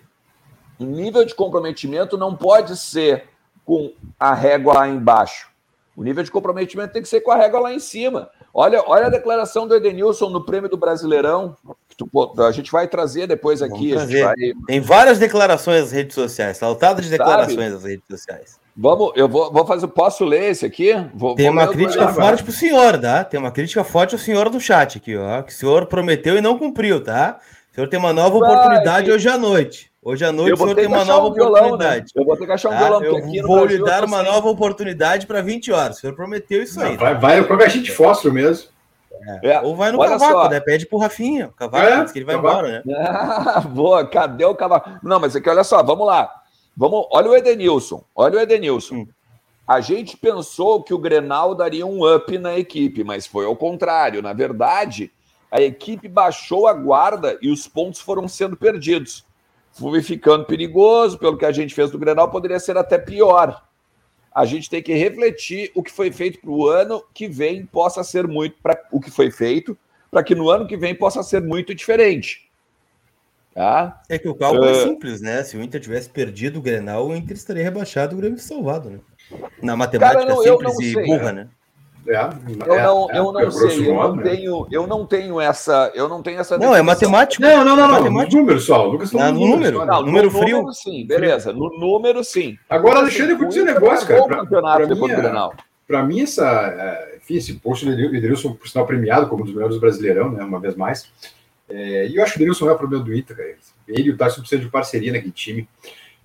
o 0.79 0.83
nível 0.83 1.25
de 1.25 1.33
comprometimento 1.33 2.17
não 2.17 2.35
pode 2.35 2.77
ser 2.77 3.25
com 3.65 3.93
a 4.19 4.33
régua 4.33 4.73
lá 4.73 4.87
embaixo. 4.87 5.52
O 5.95 6.03
nível 6.03 6.23
de 6.23 6.31
comprometimento 6.31 6.93
tem 6.93 7.01
que 7.01 7.07
ser 7.07 7.21
com 7.21 7.31
a 7.31 7.35
régua 7.35 7.59
lá 7.59 7.73
em 7.73 7.79
cima. 7.79 8.29
Olha, 8.53 8.83
olha 8.87 9.07
a 9.07 9.09
declaração 9.09 9.67
do 9.67 9.75
Edenilson 9.75 10.29
no 10.29 10.43
prêmio 10.43 10.69
do 10.69 10.77
Brasileirão. 10.77 11.55
Tu, 11.95 12.09
a 12.41 12.51
gente 12.51 12.71
vai 12.71 12.87
trazer 12.87 13.27
depois 13.27 13.61
aqui. 13.61 13.93
Vai... 13.93 14.35
Tem 14.65 14.79
várias 14.79 15.19
declarações 15.19 15.81
nas 15.81 15.91
redes 15.91 16.15
sociais, 16.15 16.57
saltada 16.57 17.01
de 17.01 17.09
declarações 17.09 17.55
Sabe? 17.55 17.69
nas 17.69 17.83
redes 17.83 18.05
sociais. 18.09 18.59
Vamos, 18.75 19.11
eu 19.15 19.29
vou, 19.29 19.53
vou 19.53 19.65
fazer. 19.67 19.87
Posso 19.87 20.25
ler 20.25 20.49
esse 20.49 20.65
aqui? 20.65 20.93
Vou, 21.13 21.35
Tem 21.35 21.47
uma 21.47 21.67
crítica 21.67 22.07
forte 22.11 22.41
para 22.41 22.49
o 22.49 22.53
senhor, 22.53 22.99
tá? 22.99 23.23
Tem 23.23 23.39
uma 23.39 23.51
crítica 23.51 23.83
forte 23.83 24.15
ao 24.15 24.19
senhor 24.19 24.49
do 24.49 24.59
chat 24.59 24.97
aqui, 24.97 25.15
ó. 25.15 25.43
Que 25.43 25.53
o 25.53 25.55
senhor 25.55 25.85
prometeu 25.85 26.35
e 26.35 26.41
não 26.41 26.57
cumpriu, 26.57 27.03
tá? 27.03 27.39
O 27.71 27.75
senhor 27.75 27.87
tem 27.87 27.99
uma 27.99 28.11
nova 28.11 28.35
oportunidade 28.35 29.11
hoje 29.11 29.29
à 29.29 29.37
noite. 29.37 29.92
Hoje 30.05 30.25
à 30.25 30.31
noite 30.31 30.53
o 30.53 30.57
senhor 30.57 30.75
tem 30.75 30.87
uma 30.87 31.05
nova 31.05 31.27
um 31.27 31.31
oportunidade. 31.31 31.65
Violão, 31.65 31.77
né? 31.77 32.05
Eu 32.13 32.25
vou 32.25 32.35
ter 32.37 32.45
que 32.45 32.51
achar 32.51 32.69
um 32.69 32.71
tá? 32.73 32.79
violão. 32.79 33.03
Eu 33.03 33.47
vou 33.47 33.65
lhe 33.65 33.81
dar 33.81 34.03
uma 34.03 34.21
nova 34.21 34.49
oportunidade 34.49 35.25
para 35.25 35.41
20 35.41 35.71
horas. 35.71 35.97
O 35.97 35.99
senhor 36.01 36.13
prometeu 36.13 36.61
isso 36.61 36.77
não, 36.77 36.87
aí. 36.87 36.97
Vai, 36.97 37.15
vai 37.15 37.39
no 37.39 37.69
gente 37.69 37.91
fósforo 37.91 38.33
mesmo. 38.33 38.67
É. 39.41 39.53
É. 39.53 39.61
Ou 39.61 39.75
vai 39.75 39.91
no 39.91 39.99
Olha 39.99 40.11
cavaco, 40.11 40.31
só. 40.31 40.49
né? 40.49 40.59
Pede 40.59 40.85
pro 40.85 40.97
Rafinha. 40.97 41.47
O 41.47 41.53
cavaco, 41.53 41.85
é, 41.85 42.11
que 42.11 42.19
ele 42.19 42.25
vai 42.25 42.35
cavaco. 42.35 42.57
embora, 42.57 42.83
né? 42.85 42.93
Ah, 42.97 43.61
boa, 43.65 44.05
cadê 44.05 44.43
o 44.43 44.53
cavaco? 44.53 44.89
Não, 45.01 45.19
mas 45.19 45.35
aqui, 45.35 45.49
olha 45.49 45.63
só, 45.63 45.81
vamos 45.81 46.05
lá. 46.05 46.29
Vamos, 46.75 47.07
olha 47.09 47.29
o 47.29 47.35
Edenilson. 47.35 48.03
Olha 48.13 48.37
o 48.37 48.41
Edenilson. 48.41 48.95
Hum. 48.95 49.07
A 49.65 49.79
gente 49.79 50.17
pensou 50.17 50.83
que 50.83 50.93
o 50.93 50.97
Grenal 50.97 51.55
daria 51.55 51.85
um 51.85 52.05
up 52.05 52.37
na 52.37 52.57
equipe, 52.57 53.03
mas 53.05 53.25
foi 53.25 53.45
ao 53.45 53.55
contrário. 53.55 54.21
Na 54.21 54.33
verdade, 54.33 55.09
a 55.49 55.61
equipe 55.61 56.09
baixou 56.09 56.67
a 56.67 56.73
guarda 56.73 57.37
e 57.41 57.49
os 57.49 57.65
pontos 57.65 58.01
foram 58.01 58.27
sendo 58.27 58.57
perdidos. 58.57 59.23
Foi 59.73 60.01
ficando 60.01 60.45
perigoso, 60.45 61.17
pelo 61.17 61.37
que 61.37 61.45
a 61.45 61.51
gente 61.51 61.73
fez 61.73 61.89
do 61.89 61.97
Grenal, 61.97 62.29
poderia 62.29 62.59
ser 62.59 62.77
até 62.77 62.97
pior. 62.97 63.63
A 64.33 64.45
gente 64.45 64.69
tem 64.69 64.81
que 64.81 64.93
refletir 64.93 65.71
o 65.75 65.83
que 65.83 65.91
foi 65.91 66.11
feito 66.11 66.39
para 66.39 66.49
o 66.49 66.67
ano 66.67 67.03
que 67.13 67.27
vem 67.27 67.65
possa 67.65 68.03
ser 68.03 68.27
muito 68.27 68.55
para 68.61 68.79
o 68.91 68.99
que 68.99 69.11
foi 69.11 69.29
feito, 69.31 69.77
para 70.09 70.23
que 70.23 70.35
no 70.35 70.49
ano 70.49 70.67
que 70.67 70.77
vem 70.77 70.93
possa 70.93 71.21
ser 71.23 71.41
muito 71.41 71.73
diferente. 71.73 72.49
Tá? 73.53 74.01
É 74.09 74.17
que 74.17 74.27
o 74.27 74.35
cálculo 74.35 74.65
uh... 74.65 74.69
é 74.69 74.83
simples, 74.83 75.21
né? 75.21 75.43
Se 75.43 75.55
o 75.57 75.61
Inter 75.61 75.81
tivesse 75.81 76.09
perdido 76.09 76.57
o 76.57 76.61
Grenal, 76.61 77.07
o 77.07 77.15
Inter 77.15 77.35
estaria 77.35 77.63
rebaixado, 77.63 78.15
o 78.15 78.19
Grêmio 78.19 78.39
salvado, 78.39 78.89
né? 78.89 78.99
Na 79.61 79.75
matemática 79.75 80.19
Cara, 80.19 80.33
não, 80.33 80.41
simples 80.41 80.79
e 80.79 80.93
sei, 80.93 81.05
burra, 81.05 81.31
né? 81.31 81.49
É, 82.05 82.29
eu 82.67 82.75
não, 82.81 83.11
é, 83.11 83.17
eu 83.17 83.31
não 83.31 83.51
sei, 83.51 83.87
eu 83.87 83.93
não, 83.93 84.15
né? 84.15 84.23
tenho, 84.23 84.67
eu 84.69 84.85
não 84.85 85.05
tenho 85.05 85.39
essa, 85.39 85.89
eu 85.95 86.09
não 86.09 86.21
tenho 86.21 86.39
essa. 86.39 86.57
Não, 86.57 86.75
é 86.75 86.81
matemática. 86.81 87.41
Não, 87.41 87.63
não, 87.63 87.77
não, 87.77 87.87
não. 87.87 87.93
Matemática. 87.93 88.37
número 88.37 88.59
só. 88.59 88.85
Lucas 88.85 89.11
tá 89.11 89.31
no 89.31 89.39
número. 89.39 89.85
Não, 89.85 90.01
número 90.01 90.25
no 90.25 90.31
frio. 90.31 90.57
Número, 90.57 90.73
sim, 90.73 91.05
beleza. 91.07 91.53
No 91.53 91.69
número 91.69 92.21
sim. 92.23 92.57
Agora, 92.69 92.99
Alexandre, 92.99 93.33
eu 93.33 93.37
vou 93.37 93.47
dizer 93.47 93.61
um 93.61 93.65
negócio, 93.65 94.05
cara. 94.05 94.23
Pra, 94.25 94.37
campeonato 94.37 94.87
pra, 94.87 94.95
mim, 94.95 95.57
pra 95.87 96.03
mim, 96.03 96.21
essa, 96.21 96.45
é, 96.45 97.17
enfim, 97.17 97.35
esse 97.35 97.53
posto 97.53 97.85
do 97.85 97.91
Edenilson, 97.91 98.53
por 98.53 98.67
sinal, 98.67 98.85
premiado 98.85 99.27
como 99.27 99.43
um 99.43 99.45
dos 99.45 99.53
melhores 99.53 99.77
brasileirão, 99.77 100.29
né? 100.29 100.43
Uma 100.43 100.59
vez 100.59 100.75
mais. 100.75 101.09
É, 101.69 102.07
e 102.07 102.17
eu 102.17 102.23
acho 102.23 102.33
que 102.33 102.39
o 102.39 102.41
Edenilson 102.41 102.69
é 102.69 102.73
o 102.73 102.77
problema 102.77 103.03
do 103.03 103.15
Inter, 103.15 103.37
cara. 103.37 103.55
Ele 103.87 104.09
e 104.09 104.11
o 104.11 104.17
Tyson 104.17 104.41
precisam 104.41 104.65
de 104.65 104.69
parceria 104.69 105.13
naquele 105.13 105.31
time. 105.31 105.67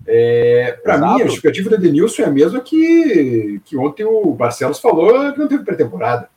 É, 0.07 0.79
para 0.83 0.97
mim, 0.97 1.21
a 1.21 1.25
justificativa 1.25 1.69
do 1.69 1.75
Edenilson 1.75 2.23
é 2.23 2.25
a 2.25 2.31
mesma 2.31 2.59
que, 2.61 3.61
que 3.65 3.77
ontem 3.77 4.05
o 4.05 4.31
Barcelos 4.33 4.79
falou 4.79 5.33
que 5.33 5.39
não 5.39 5.47
teve 5.47 5.63
pré-temporada. 5.63 6.29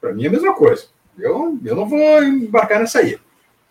Para 0.00 0.12
mim 0.12 0.24
é 0.24 0.28
a 0.28 0.32
mesma 0.32 0.54
coisa. 0.54 0.86
Eu, 1.18 1.58
eu 1.64 1.74
não 1.74 1.88
vou 1.88 2.22
embarcar 2.22 2.78
nessa 2.78 3.00
aí. 3.00 3.18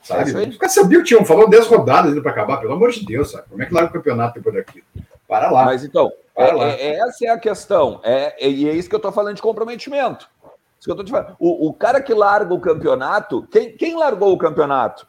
Sabe? 0.01 0.31
É 0.61 0.67
sabia 0.69 0.99
que 0.99 1.05
tinham 1.05 1.25
falou 1.25 1.49
10 1.49 1.67
rodadas 1.67 2.11
ainda 2.11 2.21
para 2.21 2.31
acabar, 2.31 2.57
pelo 2.57 2.73
amor 2.73 2.91
de 2.91 3.05
Deus, 3.05 3.31
sabe? 3.31 3.45
Como 3.49 3.61
é 3.61 3.65
que 3.65 3.73
larga 3.73 3.89
o 3.89 3.93
campeonato 3.93 4.35
depois 4.35 4.55
daqui? 4.55 4.83
Para 5.27 5.51
lá. 5.51 5.65
Mas 5.65 5.83
então, 5.83 6.11
Para 6.33 6.47
é, 6.47 6.53
lá. 6.53 6.67
É, 6.67 6.99
essa 6.99 7.25
é 7.25 7.29
a 7.29 7.37
questão. 7.37 7.99
É, 8.03 8.45
é, 8.45 8.49
e 8.49 8.69
é 8.69 8.73
isso 8.73 8.87
que 8.87 8.95
eu 8.95 8.99
estou 8.99 9.11
falando 9.11 9.35
de 9.35 9.41
comprometimento. 9.41 10.29
Isso 10.79 10.85
que 10.85 10.91
eu 10.91 10.95
tô 10.95 11.03
te 11.03 11.11
falando. 11.11 11.35
O, 11.39 11.67
o 11.67 11.73
cara 11.73 12.01
que 12.01 12.13
larga 12.13 12.53
o 12.53 12.59
campeonato, 12.59 13.47
quem, 13.51 13.75
quem 13.75 13.97
largou 13.97 14.33
o 14.33 14.37
campeonato? 14.37 15.07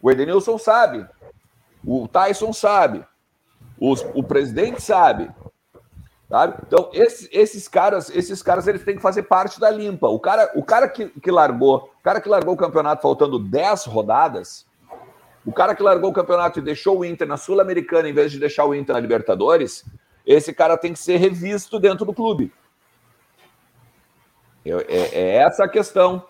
O 0.00 0.10
Edenilson 0.10 0.56
sabe. 0.56 1.04
O 1.84 2.08
Tyson 2.08 2.52
sabe. 2.52 3.04
Os, 3.80 4.04
o 4.14 4.22
presidente 4.22 4.82
sabe. 4.82 5.30
Sabe? 6.28 6.58
Então, 6.64 6.90
esses, 6.92 7.28
esses 7.32 7.66
caras, 7.66 8.08
esses 8.10 8.40
caras 8.42 8.68
eles 8.68 8.84
têm 8.84 8.94
que 8.94 9.02
fazer 9.02 9.24
parte 9.24 9.58
da 9.58 9.70
limpa. 9.70 10.06
O 10.06 10.20
cara, 10.20 10.52
o 10.54 10.62
cara 10.62 10.88
que, 10.88 11.08
que 11.08 11.30
largou, 11.30 11.90
o 11.98 12.02
cara 12.04 12.20
que 12.20 12.28
largou 12.28 12.54
o 12.54 12.56
campeonato 12.56 13.02
faltando 13.02 13.38
10 13.38 13.86
rodadas, 13.86 14.64
o 15.44 15.52
cara 15.52 15.74
que 15.74 15.82
largou 15.82 16.10
o 16.10 16.14
campeonato 16.14 16.58
e 16.58 16.62
deixou 16.62 16.98
o 17.00 17.04
Inter 17.04 17.26
na 17.26 17.36
Sul-Americana 17.36 18.08
em 18.08 18.12
vez 18.12 18.30
de 18.30 18.38
deixar 18.38 18.66
o 18.66 18.74
Inter 18.74 18.94
na 18.94 19.00
Libertadores, 19.00 19.84
esse 20.24 20.52
cara 20.52 20.76
tem 20.76 20.92
que 20.92 20.98
ser 20.98 21.16
revisto 21.16 21.80
dentro 21.80 22.04
do 22.04 22.14
clube. 22.14 22.52
É, 24.64 24.70
é, 24.70 25.08
é 25.14 25.36
essa 25.38 25.64
a 25.64 25.68
questão. 25.68 26.22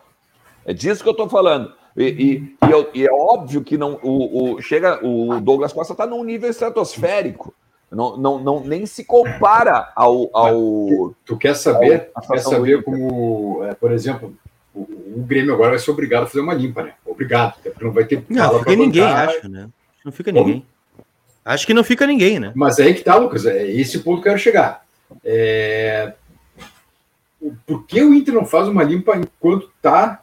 É 0.64 0.72
disso 0.72 1.02
que 1.02 1.08
eu 1.08 1.12
estou 1.12 1.28
falando. 1.28 1.74
E, 2.00 2.08
e, 2.08 2.66
e, 2.66 2.70
eu, 2.70 2.90
e, 2.94 3.06
é 3.06 3.12
óbvio 3.12 3.62
que 3.62 3.76
não 3.76 4.00
o, 4.02 4.54
o 4.54 4.62
chega 4.62 5.04
o 5.04 5.38
Douglas 5.40 5.72
Costa 5.72 5.92
está 5.92 6.06
num 6.06 6.24
nível 6.24 6.48
estratosférico. 6.48 7.54
Não, 7.90 8.16
não, 8.16 8.38
não, 8.38 8.64
nem 8.64 8.86
se 8.86 9.04
compara 9.04 9.92
ao. 9.94 10.30
ao 10.32 11.14
tu 11.26 11.36
quer 11.36 11.54
saber, 11.54 12.10
ao, 12.14 12.26
quer 12.26 12.38
saber 12.38 12.82
como, 12.84 13.64
é, 13.64 13.74
por 13.74 13.92
exemplo, 13.92 14.34
o, 14.72 14.80
o, 14.80 15.24
Grêmio 15.26 15.52
agora 15.52 15.70
vai 15.70 15.78
ser 15.78 15.90
obrigado 15.90 16.22
a 16.22 16.26
fazer 16.26 16.40
uma 16.40 16.54
limpa, 16.54 16.84
né? 16.84 16.94
Obrigado, 17.04 17.54
porque 17.60 17.84
não 17.84 17.92
vai 17.92 18.04
ter. 18.04 18.24
Não, 18.28 18.58
fica 18.60 18.76
ninguém, 18.76 19.02
acho, 19.02 19.48
né? 19.48 19.68
Não 20.04 20.12
fica 20.12 20.32
ninguém. 20.32 20.64
Acho 21.44 21.66
que 21.66 21.74
não 21.74 21.84
fica 21.84 22.06
ninguém, 22.06 22.38
né? 22.38 22.52
Mas 22.54 22.78
é 22.78 22.84
aí 22.84 22.94
que 22.94 23.02
tá, 23.02 23.16
Lucas. 23.16 23.44
É 23.44 23.66
esse 23.66 23.98
ponto 23.98 24.22
que 24.22 24.28
eu 24.28 24.32
quero 24.32 24.38
chegar. 24.38 24.84
É... 25.24 26.14
Por 27.66 27.84
que 27.86 28.02
o 28.02 28.14
Inter 28.14 28.34
não 28.34 28.46
faz 28.46 28.68
uma 28.68 28.84
limpa 28.84 29.16
enquanto 29.16 29.70
tá 29.82 30.22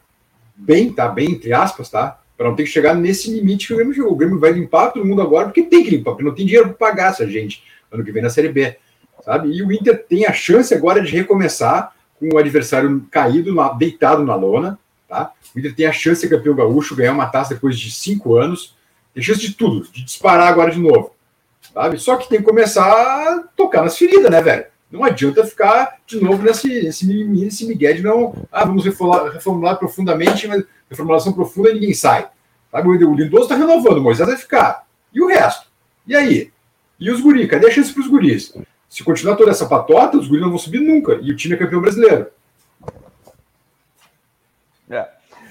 bem, 0.57 0.91
tá 0.91 1.07
bem, 1.07 1.31
entre 1.31 1.53
aspas, 1.53 1.89
tá? 1.89 2.19
Para 2.35 2.49
não 2.49 2.55
ter 2.55 2.63
que 2.63 2.69
chegar 2.69 2.95
nesse 2.95 3.31
limite 3.31 3.67
que 3.67 3.73
o 3.73 3.77
Grêmio. 3.77 4.11
O 4.11 4.15
Grêmio 4.15 4.39
vai 4.39 4.51
limpar 4.51 4.91
todo 4.91 5.05
mundo 5.05 5.21
agora 5.21 5.45
porque 5.45 5.63
tem 5.63 5.83
que 5.83 5.91
limpar, 5.91 6.11
porque 6.11 6.23
não 6.23 6.33
tem 6.33 6.45
dinheiro 6.45 6.69
para 6.69 6.89
pagar 6.89 7.11
essa 7.11 7.27
gente 7.27 7.63
ano 7.91 8.03
que 8.03 8.11
vem 8.11 8.21
na 8.21 8.29
Série 8.29 8.49
B, 8.49 8.75
sabe? 9.23 9.49
E 9.49 9.63
o 9.63 9.71
Inter 9.71 10.05
tem 10.05 10.25
a 10.25 10.33
chance 10.33 10.73
agora 10.73 11.01
de 11.01 11.11
recomeçar 11.11 11.93
com 12.19 12.29
o 12.33 12.37
adversário 12.37 13.05
caído, 13.11 13.55
deitado 13.77 14.23
na 14.23 14.35
lona, 14.35 14.77
tá? 15.07 15.31
O 15.55 15.59
Inter 15.59 15.75
tem 15.75 15.85
a 15.85 15.91
chance 15.91 16.21
de 16.21 16.35
campeão 16.35 16.55
gaúcho, 16.55 16.95
ganhar 16.95 17.13
uma 17.13 17.27
taça 17.27 17.53
depois 17.53 17.79
de 17.79 17.91
cinco 17.91 18.35
anos, 18.35 18.75
tem 19.13 19.23
chance 19.23 19.39
de 19.39 19.53
tudo, 19.53 19.87
de 19.91 20.03
disparar 20.03 20.47
agora 20.47 20.71
de 20.71 20.79
novo, 20.79 21.15
sabe? 21.73 21.97
Só 21.97 22.17
que 22.17 22.29
tem 22.29 22.39
que 22.39 22.45
começar 22.45 22.85
a 22.85 23.43
tocar 23.55 23.83
nas 23.83 23.97
feridas, 23.97 24.29
né, 24.29 24.41
velho? 24.41 24.65
Não 24.89 25.03
adianta 25.03 25.45
ficar 25.45 25.97
de 26.05 26.21
novo 26.21 26.41
nesse, 26.41 26.67
nesse, 26.83 27.05
nesse 27.25 27.65
migué 27.65 27.93
de 27.93 28.01
não. 28.01 28.33
Ah, 28.51 28.65
vamos 28.65 28.85
reformular, 28.85 29.31
reformular 29.31 29.77
profundamente, 29.77 30.47
mas 30.47 30.63
reformulação 30.89 31.33
profunda 31.33 31.69
e 31.69 31.73
ninguém 31.73 31.93
sai. 31.93 32.29
Sabe? 32.71 32.87
O 32.87 33.13
Lindoso 33.13 33.43
está 33.43 33.55
renovando, 33.55 33.97
o 33.97 34.03
Moisés 34.03 34.27
vai 34.27 34.37
ficar. 34.37 34.85
E 35.13 35.21
o 35.21 35.27
resto? 35.27 35.67
E 36.05 36.15
aí? 36.15 36.51
E 36.99 37.11
os 37.11 37.21
guris? 37.21 37.49
Cadê 37.49 37.67
a 37.67 37.71
chance 37.71 37.91
para 37.93 38.01
os 38.01 38.07
guris? 38.07 38.53
Se 38.89 39.03
continuar 39.03 39.35
toda 39.35 39.51
essa 39.51 39.67
patota, 39.67 40.17
os 40.17 40.27
guris 40.27 40.41
não 40.41 40.49
vão 40.49 40.57
subir 40.57 40.79
nunca. 40.79 41.19
E 41.21 41.31
o 41.31 41.35
time 41.35 41.55
é 41.55 41.57
campeão 41.57 41.81
brasileiro. 41.81 42.27
É. 44.89 45.07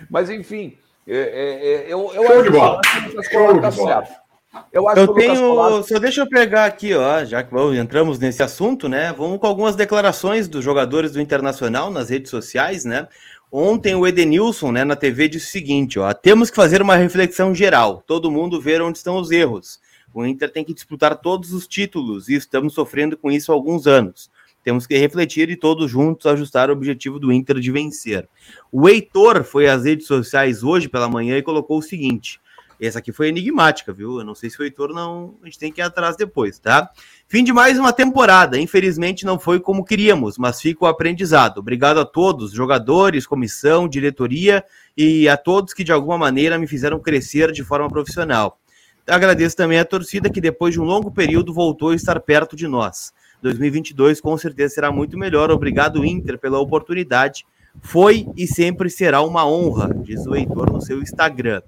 Mas, 0.09 0.31
enfim, 0.31 0.79
é, 1.07 1.17
é, 1.17 1.75
é 1.75 1.93
eu, 1.93 2.11
eu 2.15 2.25
Show 2.25 2.33
acho 2.33 2.43
de 2.43 2.51
bola. 2.51 2.81
que 2.81 3.23
Show 3.31 3.53
de 3.55 3.61
bola. 3.61 3.73
Certo. 3.73 4.26
Eu, 4.73 4.89
acho 4.89 5.01
eu 5.01 5.09
tenho. 5.09 5.41
Colar... 5.41 5.83
Só 5.83 5.99
deixa 5.99 6.21
eu 6.21 6.29
pegar 6.29 6.65
aqui, 6.65 6.95
ó, 6.95 7.25
já 7.25 7.43
que 7.43 7.53
vamos, 7.53 7.77
entramos 7.77 8.19
nesse 8.19 8.43
assunto, 8.43 8.89
né? 8.89 9.13
Vamos 9.17 9.39
com 9.39 9.47
algumas 9.47 9.77
declarações 9.77 10.49
dos 10.49 10.65
jogadores 10.65 11.13
do 11.13 11.21
Internacional 11.21 11.91
nas 11.91 12.11
redes 12.11 12.31
sociais, 12.31 12.85
né? 12.85 13.09
Ontem 13.51 13.95
o 13.95 14.07
Edenilson, 14.07 14.73
né, 14.73 14.85
na 14.85 14.97
TV 14.97 15.29
disse 15.29 15.47
o 15.47 15.51
seguinte, 15.51 15.99
ó: 15.99 16.13
temos 16.13 16.51
que 16.51 16.57
fazer 16.57 16.83
uma 16.83 16.97
reflexão 16.97 17.55
geral, 17.55 18.03
todo 18.07 18.31
mundo 18.31 18.61
ver 18.61 18.83
onde 18.83 18.99
estão 18.99 19.17
os 19.17 19.31
erros. 19.31 19.81
O 20.13 20.25
Inter 20.25 20.51
tem 20.51 20.65
que 20.65 20.75
disputar 20.75 21.17
todos 21.17 21.53
os 21.53 21.67
títulos 21.67 22.29
e 22.29 22.35
estamos 22.35 22.75
sofrendo 22.75 23.17
com 23.17 23.31
isso 23.31 23.53
há 23.53 23.55
alguns 23.55 23.87
anos. 23.87 24.31
Temos 24.65 24.85
que 24.85 24.99
refletir 24.99 25.49
e 25.49 25.57
todos 25.57 25.91
juntos 25.91 26.27
ajustar 26.27 26.71
o 26.71 26.73
objetivo 26.73 27.21
do 27.21 27.33
Inter 27.33 27.61
de 27.61 27.71
vencer. 27.71 28.29
O 28.73 28.89
Heitor 28.89 29.45
foi 29.45 29.69
às 29.69 29.85
redes 29.85 30.09
sociais 30.09 30.65
hoje 30.65 30.89
pela 30.89 31.09
manhã 31.09 31.39
e 31.39 31.43
colocou 31.43 31.79
o 31.79 31.83
seguinte: 31.83 32.41
essa 32.81 32.99
aqui 32.99 33.13
foi 33.13 33.29
enigmática, 33.29 33.93
viu? 33.93 34.19
Eu 34.19 34.25
não 34.25 34.35
sei 34.35 34.51
se 34.51 34.61
o 34.61 34.65
Heitor 34.65 34.93
não. 34.93 35.35
A 35.43 35.47
gente 35.47 35.59
tem 35.59 35.73
que 35.73 35.81
ir 35.81 35.85
atrás 35.85 36.17
depois, 36.17 36.59
tá? 36.59 36.91
Fim 37.27 37.43
de 37.43 37.53
mais 37.53 37.79
uma 37.79 37.93
temporada. 37.93 38.59
Infelizmente 38.59 39.25
não 39.25 39.39
foi 39.39 39.59
como 39.59 39.85
queríamos, 39.85 40.37
mas 40.37 40.61
fica 40.61 40.85
o 40.85 40.89
aprendizado. 40.89 41.59
Obrigado 41.59 41.99
a 42.01 42.05
todos, 42.05 42.53
jogadores, 42.53 43.27
comissão, 43.27 43.89
diretoria 43.89 44.65
e 44.97 45.29
a 45.29 45.37
todos 45.37 45.73
que 45.73 45.85
de 45.85 45.93
alguma 45.93 46.19
maneira 46.19 46.59
me 46.59 46.67
fizeram 46.67 47.01
crescer 47.01 47.53
de 47.53 47.65
forma 47.65 47.89
profissional. 47.89 48.59
Agradeço 49.07 49.57
também 49.57 49.79
a 49.79 49.85
torcida 49.85 50.29
que 50.29 50.41
depois 50.41 50.75
de 50.75 50.81
um 50.81 50.85
longo 50.85 51.11
período 51.11 51.55
voltou 51.55 51.91
a 51.91 51.95
estar 51.95 52.19
perto 52.21 52.57
de 52.57 52.67
nós. 52.67 53.13
2022 53.41 54.21
com 54.21 54.37
certeza 54.37 54.75
será 54.75 54.91
muito 54.91 55.17
melhor. 55.17 55.51
Obrigado, 55.51 56.05
Inter, 56.05 56.39
pela 56.39 56.59
oportunidade 56.59 57.45
foi 57.83 58.27
e 58.37 58.47
sempre 58.47 58.91
será 58.91 59.23
uma 59.23 59.47
honra, 59.47 59.95
diz 60.03 60.27
o 60.27 60.35
Heitor 60.35 60.73
no 60.73 60.81
seu 60.81 61.01
Instagram. 61.01 61.63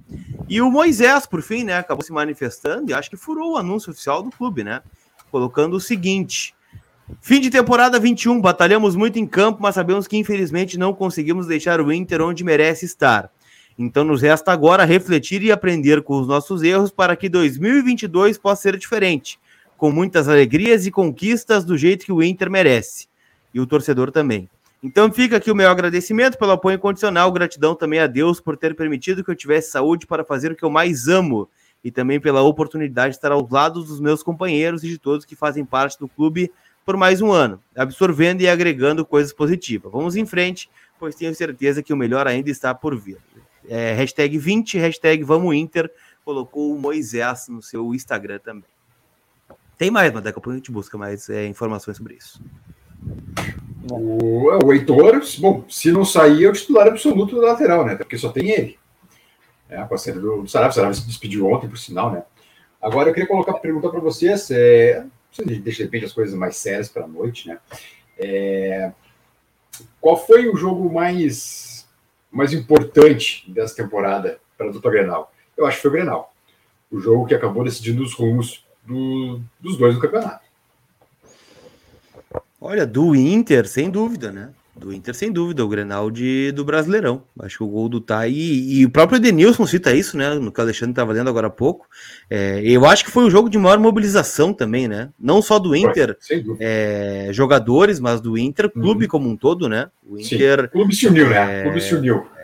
E 0.49 0.61
o 0.61 0.71
Moisés, 0.71 1.27
por 1.27 1.43
fim, 1.43 1.65
né, 1.65 1.79
acabou 1.79 2.05
se 2.05 2.13
manifestando 2.13 2.91
e 2.91 2.95
acho 2.95 3.11
que 3.11 3.17
furou 3.17 3.53
o 3.53 3.57
anúncio 3.57 3.91
oficial 3.91 4.23
do 4.23 4.31
clube, 4.31 4.65
né? 4.65 4.81
Colocando 5.31 5.75
o 5.75 5.81
seguinte: 5.81 6.55
Fim 7.21 7.41
de 7.41 7.51
temporada 7.51 7.99
21, 7.99 8.41
batalhamos 8.41 8.95
muito 8.95 9.19
em 9.19 9.27
campo, 9.27 9.63
mas 9.63 9.75
sabemos 9.75 10.07
que 10.07 10.17
infelizmente 10.17 10.79
não 10.79 10.93
conseguimos 10.93 11.47
deixar 11.47 11.81
o 11.81 11.93
Inter 11.93 12.21
onde 12.21 12.45
merece 12.45 12.85
estar. 12.85 13.31
Então 13.79 14.05
nos 14.05 14.21
resta 14.21 14.53
agora 14.53 14.85
refletir 14.85 15.43
e 15.43 15.53
aprender 15.53 16.03
com 16.03 16.21
os 16.21 16.27
nossos 16.27 16.63
erros 16.63 16.91
para 16.91 17.17
que 17.17 17.29
2022 17.29 18.37
possa 18.37 18.63
ser 18.63 18.77
diferente, 18.77 19.39
com 19.77 19.91
muitas 19.91 20.29
alegrias 20.29 20.85
e 20.87 20.91
conquistas 20.91 21.65
do 21.65 21.79
jeito 21.79 22.05
que 22.05 22.13
o 22.13 22.23
Inter 22.23 22.51
merece. 22.51 23.07
E 23.55 23.61
o 23.61 23.67
torcedor 23.67 24.11
também. 24.11 24.49
Então 24.83 25.13
fica 25.13 25.37
aqui 25.37 25.51
o 25.51 25.57
meu 25.57 25.69
agradecimento 25.69 26.39
pelo 26.39 26.53
apoio 26.53 26.77
incondicional, 26.77 27.33
gratidão 27.33 27.75
também 27.75 27.99
a 27.99 28.07
Deus 28.07 28.41
por 28.41 28.57
ter 28.57 28.77
permitido 28.77 29.25
que 29.25 29.31
eu 29.31 29.35
tivesse 29.35 29.71
saúde 29.71 30.07
para 30.07 30.25
fazer 30.25 30.53
o 30.53 30.57
que 30.57 30.65
eu 30.65 30.71
mais 30.71 31.09
amo 31.09 31.49
e 31.83 31.91
também 31.91 32.21
pela 32.21 32.43
oportunidade 32.43 33.11
de 33.11 33.17
estar 33.17 33.33
aos 33.33 33.51
lados 33.51 33.89
dos 33.89 34.01
meus 34.01 34.23
companheiros 34.23 34.85
e 34.85 34.89
de 34.89 34.99
todos 34.99 35.25
que 35.25 35.35
fazem 35.35 35.65
parte 35.65 35.99
do 35.99 36.09
clube 36.09 36.53
por 36.85 36.97
mais 36.97 37.21
um 37.21 37.31
ano, 37.33 37.61
absorvendo 37.77 38.41
e 38.41 38.49
agregando 38.49 39.05
coisas 39.05 39.33
positivas. 39.33 39.93
Vamos 39.93 40.17
em 40.17 40.25
frente, 40.25 40.71
pois 40.99 41.15
tenho 41.15 41.35
certeza 41.35 41.83
que 41.83 41.93
o 41.93 41.97
melhor 41.97 42.27
ainda 42.27 42.51
está 42.51 42.75
por 42.75 42.97
vir. 42.97 43.19
É, 43.69 43.93
hashtag 43.93 44.39
20, 44.39 44.79
hashtag 44.79 45.23
Vamos 45.23 45.55
Inter, 45.55 45.93
colocou 46.25 46.75
o 46.75 46.79
Moisés 46.81 47.49
no 47.49 47.61
seu 47.61 47.95
Instagram 47.95 48.39
também. 48.39 48.71
Tem 49.77 49.91
mais, 49.91 50.13
mas 50.13 50.23
daqui 50.23 50.39
a 50.39 50.41
pouco 50.41 50.53
a 50.53 50.57
gente 50.57 50.73
busca 50.73 50.97
mais 50.97 51.29
é, 51.29 51.47
informações 51.47 51.97
sobre 51.97 52.15
isso. 52.15 52.41
O, 53.91 54.65
o 54.65 54.73
Heitor, 54.73 55.21
bom, 55.39 55.65
se 55.69 55.93
não 55.93 56.05
sair, 56.05 56.45
é 56.45 56.49
o 56.49 56.53
titular 56.53 56.89
absoluto 56.89 57.37
do 57.37 57.43
lateral, 57.43 57.85
né? 57.85 57.95
Porque 57.95 58.19
só 58.19 58.31
tem 58.31 58.51
ele. 58.51 58.79
É, 59.69 59.77
a 59.77 59.85
parceira 59.85 60.19
do, 60.19 60.47
Sarabia, 60.49 60.71
o 60.71 60.75
Sarabia 60.75 60.95
se 60.95 61.07
despediu 61.07 61.47
ontem, 61.47 61.69
por 61.69 61.79
sinal, 61.79 62.11
né? 62.11 62.23
Agora 62.81 63.11
eu 63.11 63.15
queria 63.15 63.29
colocar 63.29 63.55
pergunta 63.55 63.89
para 63.89 64.01
vocês, 64.01 64.51
é, 64.51 65.05
deixa 65.61 65.79
de 65.79 65.83
repente 65.85 66.07
as 66.07 66.13
coisas 66.13 66.35
mais 66.35 66.57
sérias 66.57 66.89
para 66.89 67.05
a 67.05 67.09
noite, 67.09 67.49
né? 67.49 67.59
É, 68.19 68.93
qual 70.01 70.17
foi 70.17 70.49
o 70.49 70.57
jogo 70.57 70.93
mais, 70.93 71.89
mais 72.31 72.53
importante 72.53 73.51
dessa 73.51 73.77
temporada 73.77 74.41
para 74.57 74.69
a 74.69 74.73
dupla 74.73 74.91
Grenal? 74.91 75.33
Eu 75.57 75.67
acho 75.67 75.77
que 75.77 75.83
foi 75.83 75.91
o 75.91 75.95
Grenal. 75.95 76.33
O 76.91 76.99
jogo 76.99 77.27
que 77.27 77.35
acabou 77.35 77.65
decidindo 77.65 78.03
os 78.03 78.15
rumos 78.15 78.67
do, 78.85 79.41
dos 79.61 79.77
dois 79.77 79.95
no 79.95 80.01
campeonato. 80.01 80.48
Olha, 82.61 82.87
do 82.87 83.15
Inter, 83.15 83.67
sem 83.69 83.91
dúvida, 83.91 84.33
né? 84.33 84.51
do 84.79 84.93
Inter, 84.93 85.15
sem 85.15 85.31
dúvida, 85.31 85.65
o 85.65 85.69
Grenal 85.69 86.11
de, 86.11 86.53
do 86.53 86.65
Brasileirão. 86.65 87.23
Acho 87.41 87.59
que 87.59 87.65
o 87.65 87.69
gol 87.69 87.89
do 87.89 88.01
Tai. 88.01 88.31
E, 88.31 88.81
e 88.81 88.85
o 88.87 88.91
próprio 88.91 89.17
Edenilson 89.17 89.67
cita 89.67 89.95
isso, 89.95 90.17
né? 90.17 90.35
No 90.35 90.53
que 90.53 90.61
o 90.61 90.63
Alexandre 90.63 90.93
estava 90.93 91.13
lendo 91.13 91.29
agora 91.29 91.49
há 91.49 91.51
pouco. 91.51 91.87
É, 92.31 92.61
eu 92.65 92.87
acho 92.87 93.05
que 93.05 93.11
foi 93.11 93.25
um 93.25 93.31
jogo 93.31 93.51
de 93.51 93.59
maior 93.59 93.79
mobilização 93.79 94.53
também, 94.53 94.87
né? 94.87 95.11
Não 95.19 95.43
só 95.43 95.59
do 95.59 95.75
Inter, 95.75 96.17
é, 96.61 97.29
jogadores, 97.33 97.99
mas 97.99 98.21
do 98.21 98.39
Inter, 98.39 98.71
clube 98.71 99.05
uhum. 99.05 99.11
como 99.11 99.29
um 99.29 99.37
todo, 99.37 99.69
né? 99.69 99.89
O 100.07 100.19
Inter. 100.19 100.61
Sim. 100.61 100.67
O 100.67 100.71
clube 100.71 100.95
se 100.95 101.07
uniu, 101.09 101.29
né? 101.29 101.61
O 101.61 101.63
clube 101.65 101.81
se 101.81 101.95
uniu 101.95 102.38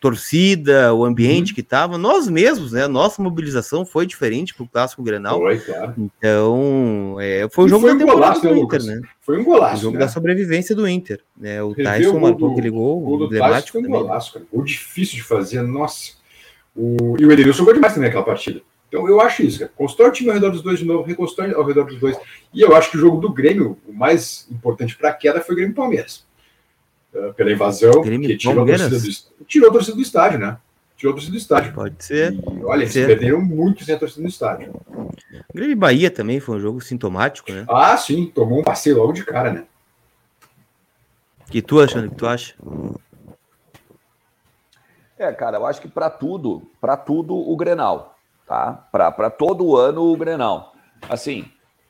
torcida, 0.00 0.94
o 0.94 1.04
ambiente 1.04 1.50
uhum. 1.50 1.54
que 1.54 1.60
estava, 1.60 1.98
nós 1.98 2.28
mesmos, 2.28 2.72
né? 2.72 2.88
Nossa 2.88 3.22
mobilização 3.22 3.84
foi 3.84 4.06
diferente 4.06 4.54
para 4.54 4.64
o 4.64 4.68
clássico 4.68 5.02
Grenal. 5.02 5.38
Foi, 5.38 5.58
claro. 5.58 5.94
Então, 5.98 7.16
é, 7.20 7.46
foi 7.50 7.66
o 7.66 7.68
jogo 7.68 7.82
foi 7.82 7.98
da 7.98 8.04
um 8.04 8.08
golaço, 8.08 8.40
do 8.40 8.56
Inter, 8.56 8.82
né? 8.84 9.02
Foi 9.20 9.38
um 9.38 9.44
golaço. 9.44 9.76
O 9.76 9.82
jogo 9.82 9.98
né? 9.98 10.04
da 10.04 10.08
sobrevivência 10.08 10.74
do 10.74 10.88
Inter. 10.88 11.20
Né? 11.36 11.62
O 11.62 11.70
Rever 11.72 11.84
Tyson 11.84 12.18
marcou 12.18 12.52
aquele 12.52 12.70
gol. 12.70 13.06
O 13.06 13.18
do 13.18 13.28
foi 13.28 13.80
um 13.80 13.84
também. 13.84 13.90
golaço, 13.90 14.32
cara. 14.32 14.46
Gol 14.50 14.64
difícil 14.64 15.16
de 15.16 15.22
fazer, 15.22 15.60
nossa. 15.62 16.12
O... 16.74 17.16
E 17.18 17.26
o 17.26 17.30
Edenilson 17.30 17.58
jogou 17.58 17.74
demais 17.74 17.92
também 17.92 18.08
naquela 18.08 18.24
partida. 18.24 18.62
Então 18.88 19.08
eu 19.08 19.20
acho 19.20 19.42
isso, 19.42 19.58
cara. 19.58 19.72
Constrói 19.76 20.08
o 20.08 20.12
time 20.12 20.30
ao 20.30 20.34
redor 20.34 20.50
dos 20.50 20.62
dois 20.62 20.78
de 20.78 20.84
novo, 20.84 21.02
reconstrói 21.02 21.52
ao 21.52 21.64
redor 21.64 21.84
dos 21.84 21.98
dois. 21.98 22.16
E 22.52 22.60
eu 22.60 22.74
acho 22.76 22.90
que 22.90 22.96
o 22.96 23.00
jogo 23.00 23.18
do 23.18 23.32
Grêmio, 23.32 23.76
o 23.86 23.92
mais 23.92 24.46
importante 24.50 24.96
para 24.96 25.10
a 25.10 25.12
queda 25.12 25.40
foi 25.40 25.54
o 25.54 25.56
Grêmio 25.56 25.74
Palmeiras. 25.74 26.24
Uh, 27.14 27.32
pela 27.34 27.52
invasão, 27.52 28.02
que 28.02 28.36
tirou 28.36 28.64
a, 28.64 28.66
torcida 28.66 28.98
do, 28.98 29.44
tirou 29.46 29.68
a 29.70 29.72
torcida 29.72 29.96
do 29.96 30.02
estádio, 30.02 30.38
né? 30.40 30.58
Tirou 30.96 31.12
a 31.12 31.14
torcida 31.14 31.32
do 31.32 31.38
estádio. 31.38 31.72
Pode 31.72 32.04
ser. 32.04 32.32
E, 32.32 32.64
olha, 32.64 32.82
eles 32.82 32.92
perderam 32.92 33.40
muito 33.40 33.84
sem 33.84 33.94
a 33.94 33.98
torcida 33.98 34.22
do 34.22 34.28
estádio. 34.28 34.72
Grêmio 35.54 35.76
Bahia 35.76 36.10
também 36.10 36.40
foi 36.40 36.56
um 36.56 36.60
jogo 36.60 36.80
sintomático, 36.80 37.52
né? 37.52 37.64
Ah, 37.68 37.96
sim, 37.96 38.26
tomou 38.26 38.58
um 38.58 38.64
passeio 38.64 38.96
logo 38.96 39.12
de 39.12 39.24
cara, 39.24 39.52
né? 39.52 39.64
que 41.54 41.62
tu, 41.62 41.80
achando 41.80 42.10
que 42.10 42.16
tu 42.16 42.26
acha? 42.26 42.52
É, 45.16 45.32
cara, 45.32 45.58
eu 45.58 45.66
acho 45.66 45.80
que 45.80 45.86
para 45.86 46.10
tudo, 46.10 46.68
para 46.80 46.96
tudo 46.96 47.32
o 47.32 47.56
Grenal, 47.56 48.18
tá? 48.44 48.88
Para 48.90 49.30
todo 49.30 49.76
ano 49.76 50.02
o 50.02 50.16
Grenal. 50.16 50.74
Assim, 51.08 51.44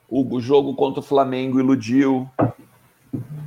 o 0.06 0.38
jogo 0.38 0.74
contra 0.74 1.00
o 1.00 1.02
Flamengo 1.02 1.58
iludiu, 1.58 2.28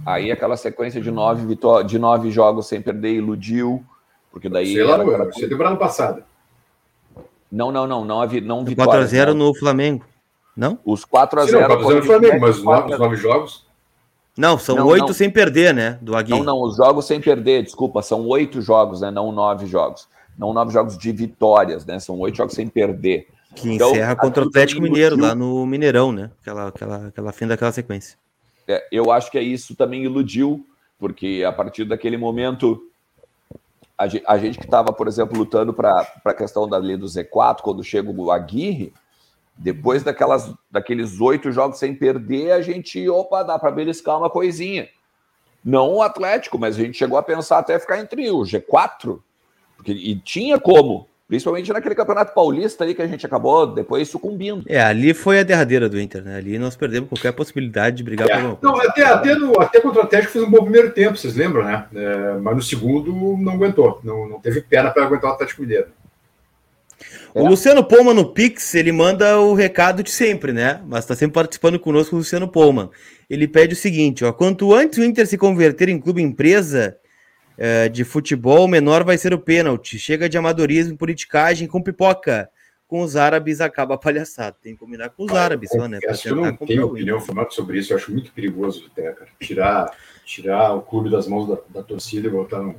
Aí 0.06 0.32
aquela 0.32 0.56
sequência 0.56 1.02
de 1.02 1.12
nove, 1.12 1.46
vitó 1.46 1.82
de 1.82 2.00
nove 2.00 2.32
jogos 2.32 2.68
sem 2.68 2.82
perder 2.82 3.14
iludiu, 3.14 3.84
porque 4.32 4.48
daí. 4.48 4.74
Sei 4.74 4.84
lá, 4.84 4.96
aquela... 4.96 5.26
você 5.26 5.48
temporada 5.48 5.76
passada. 5.76 6.24
Não, 7.52 7.72
não, 7.72 7.88
não, 7.88 8.06
não, 8.06 8.26
não, 8.26 8.42
não 8.42 8.66
vitória. 8.66 9.06
4x0 9.06 9.34
no 9.34 9.54
Flamengo. 9.54 10.06
Não? 10.56 10.80
Os 10.86 11.06
4x0. 11.06 11.68
4x0 11.68 11.96
no 11.96 12.04
Flamengo, 12.04 12.40
mas 12.40 12.58
os 12.58 12.64
nove, 12.64 12.98
nove 12.98 13.16
jogos. 13.16 13.66
Não, 14.38 14.58
são 14.58 14.86
oito 14.86 15.14
sem 15.14 15.30
perder, 15.30 15.74
né? 15.74 15.98
Do 16.02 16.16
Aguirre. 16.16 16.40
Não, 16.40 16.46
não, 16.46 16.62
os 16.62 16.78
jogos 16.78 17.06
sem 17.06 17.20
perder, 17.20 17.64
desculpa, 17.64 18.02
são 18.02 18.28
oito 18.28 18.62
jogos, 18.62 19.02
né? 19.02 19.10
Não 19.10 19.32
nove 19.32 19.66
jogos. 19.66 20.08
Não 20.38 20.54
nove 20.54 20.72
jogos 20.72 20.98
de 20.98 21.12
vitórias, 21.12 21.86
né? 21.86 22.00
São 22.00 22.20
oito 22.20 22.38
jogos 22.38 22.54
sem 22.54 22.68
perder. 22.68 23.28
Que 23.56 23.74
então, 23.74 23.92
encerra 23.92 24.16
contra 24.16 24.44
o 24.44 24.48
Atlético 24.48 24.82
Mineiro, 24.82 25.20
lá 25.20 25.34
no 25.34 25.66
Mineirão, 25.66 26.12
né? 26.12 26.30
Aquela, 26.42 26.68
aquela, 26.68 27.08
aquela 27.08 27.32
fim 27.32 27.48
daquela 27.48 27.72
sequência 27.72 28.18
é, 28.18 28.27
eu 28.92 29.12
acho 29.12 29.32
que 29.32 29.40
isso 29.40 29.76
também 29.76 30.04
iludiu, 30.04 30.66
porque 31.00 31.44
a 31.48 31.52
partir 31.52 31.86
daquele 31.86 32.18
momento, 32.18 32.82
a 33.98 34.08
gente, 34.08 34.24
a 34.28 34.38
gente 34.38 34.58
que 34.58 34.66
estava, 34.66 34.92
por 34.92 35.08
exemplo, 35.08 35.38
lutando 35.38 35.74
para 35.74 36.08
a 36.26 36.34
questão 36.34 36.68
da 36.68 36.78
lei 36.78 36.98
do 36.98 37.06
Z4, 37.06 37.62
quando 37.62 37.84
chega 37.84 38.10
o 38.10 38.32
Aguirre, 38.32 38.94
depois 39.58 40.04
daquelas, 40.04 40.54
daqueles 40.70 41.20
oito 41.20 41.52
jogos 41.52 41.80
sem 41.80 41.96
perder, 41.96 42.52
a 42.52 42.62
gente, 42.62 43.10
opa, 43.10 43.44
dá 43.44 43.58
para 43.58 43.72
beliscar 43.72 44.18
uma 44.18 44.30
coisinha. 44.30 44.88
Não 45.66 45.96
o 45.96 46.02
Atlético, 46.02 46.60
mas 46.60 46.76
a 46.76 46.80
gente 46.80 46.98
chegou 46.98 47.18
a 47.18 47.24
pensar 47.24 47.58
até 47.58 47.80
ficar 47.80 48.00
entre 48.00 48.30
o 48.30 48.42
G4, 48.42 49.20
porque, 49.76 49.92
e 49.92 50.16
tinha 50.20 50.60
como. 50.60 51.08
Principalmente 51.28 51.74
naquele 51.74 51.94
campeonato 51.94 52.34
paulista 52.34 52.86
ali 52.86 52.96
que 52.96 53.02
a 53.02 53.08
gente 53.08 53.26
acabou 53.26 53.68
depois 53.68 54.08
sucumbindo. 54.08 54.64
É, 54.66 54.82
ali 54.82 55.14
foi 55.14 55.40
a 55.40 55.44
derradeira 55.44 55.90
do 55.90 56.00
Inter, 56.00 56.24
né? 56.24 56.38
Ali 56.38 56.58
nós 56.58 56.78
perdemos 56.78 57.10
qualquer 57.10 57.34
possibilidade 57.34 57.98
de 57.98 58.04
brigar 58.04 58.30
é, 58.30 58.38
pelo. 58.38 58.58
Não, 58.62 58.80
até, 58.80 59.04
até, 59.04 59.36
no, 59.36 59.60
até 59.60 59.82
contra 59.82 60.02
o 60.02 60.04
Atlético 60.06 60.32
fez 60.32 60.46
um 60.46 60.50
bom 60.50 60.62
primeiro 60.62 60.92
tempo, 60.92 61.18
vocês 61.18 61.36
lembram, 61.36 61.66
né? 61.66 61.86
É, 61.94 62.38
mas 62.42 62.56
no 62.56 62.62
segundo 62.62 63.12
não 63.12 63.52
aguentou, 63.52 64.00
não, 64.06 64.30
não 64.30 64.40
teve 64.40 64.62
perna 64.62 64.90
para 64.90 65.04
aguentar 65.04 65.32
o 65.32 65.34
Atlético 65.34 65.64
Mineiro. 65.64 65.88
O 67.34 67.46
é. 67.46 67.50
Luciano 67.50 67.84
Poma 67.84 68.14
no 68.14 68.32
Pix, 68.34 68.74
ele 68.74 68.94
manda 68.94 69.38
o 69.38 69.54
recado 69.54 70.02
de 70.02 70.12
sempre, 70.12 70.54
né? 70.54 70.82
Mas 70.88 71.04
está 71.04 71.14
sempre 71.14 71.36
participando 71.36 71.78
conosco 71.78 72.16
o 72.16 72.20
Luciano 72.20 72.48
Poma. 72.48 72.90
Ele 73.30 73.50
pede 73.50 73.74
o 73.74 73.78
seguinte, 73.78 74.24
ó, 74.24 74.32
quanto 74.32 74.74
antes 74.74 74.98
o 74.98 75.04
Inter 75.04 75.28
se 75.28 75.38
converter 75.38 75.90
em 75.90 76.00
clube 76.00 76.22
empresa, 76.22 76.98
é, 77.58 77.90
de 77.90 78.04
futebol, 78.04 78.68
menor 78.68 79.04
vai 79.04 79.18
ser 79.18 79.34
o 79.34 79.40
pênalti. 79.40 79.98
Chega 79.98 80.30
de 80.30 80.38
amadorismo, 80.38 80.98
politicagem 80.98 81.68
com 81.68 81.82
pipoca. 81.82 82.50
Com 82.88 83.02
os 83.02 83.18
árabes 83.18 83.60
acaba 83.60 83.96
a 83.96 83.98
palhaçada. 83.98 84.56
Tem 84.62 84.74
que 84.74 84.80
combinar 84.80 85.10
com 85.10 85.24
os 85.24 85.32
cara, 85.32 85.44
árabes, 85.44 85.70
só, 85.70 85.88
né? 85.90 86.00
Eu 86.24 86.36
não 86.36 86.56
tenho 86.56 86.86
opinião 86.86 87.20
formada 87.20 87.50
sobre 87.50 87.80
isso. 87.80 87.92
Eu 87.92 87.98
acho 87.98 88.12
muito 88.12 88.32
perigoso 88.32 88.90
até, 88.90 89.12
cara. 89.12 89.30
Tirar, 89.40 89.92
tirar 90.24 90.74
o 90.74 90.82
clube 90.82 91.10
das 91.10 91.28
mãos 91.28 91.50
da, 91.50 91.58
da 91.70 91.84
torcida 91.84 92.28
e 92.28 92.32
botar 92.32 92.62
no, 92.62 92.76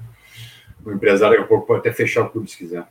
no 0.82 0.94
empresário. 0.94 1.36
Daqui 1.36 1.44
a 1.44 1.48
pouco 1.48 1.66
pode 1.66 1.80
até 1.80 1.92
fechar 1.92 2.22
o 2.22 2.30
clube 2.30 2.50
se 2.50 2.56
quiser. 2.56 2.86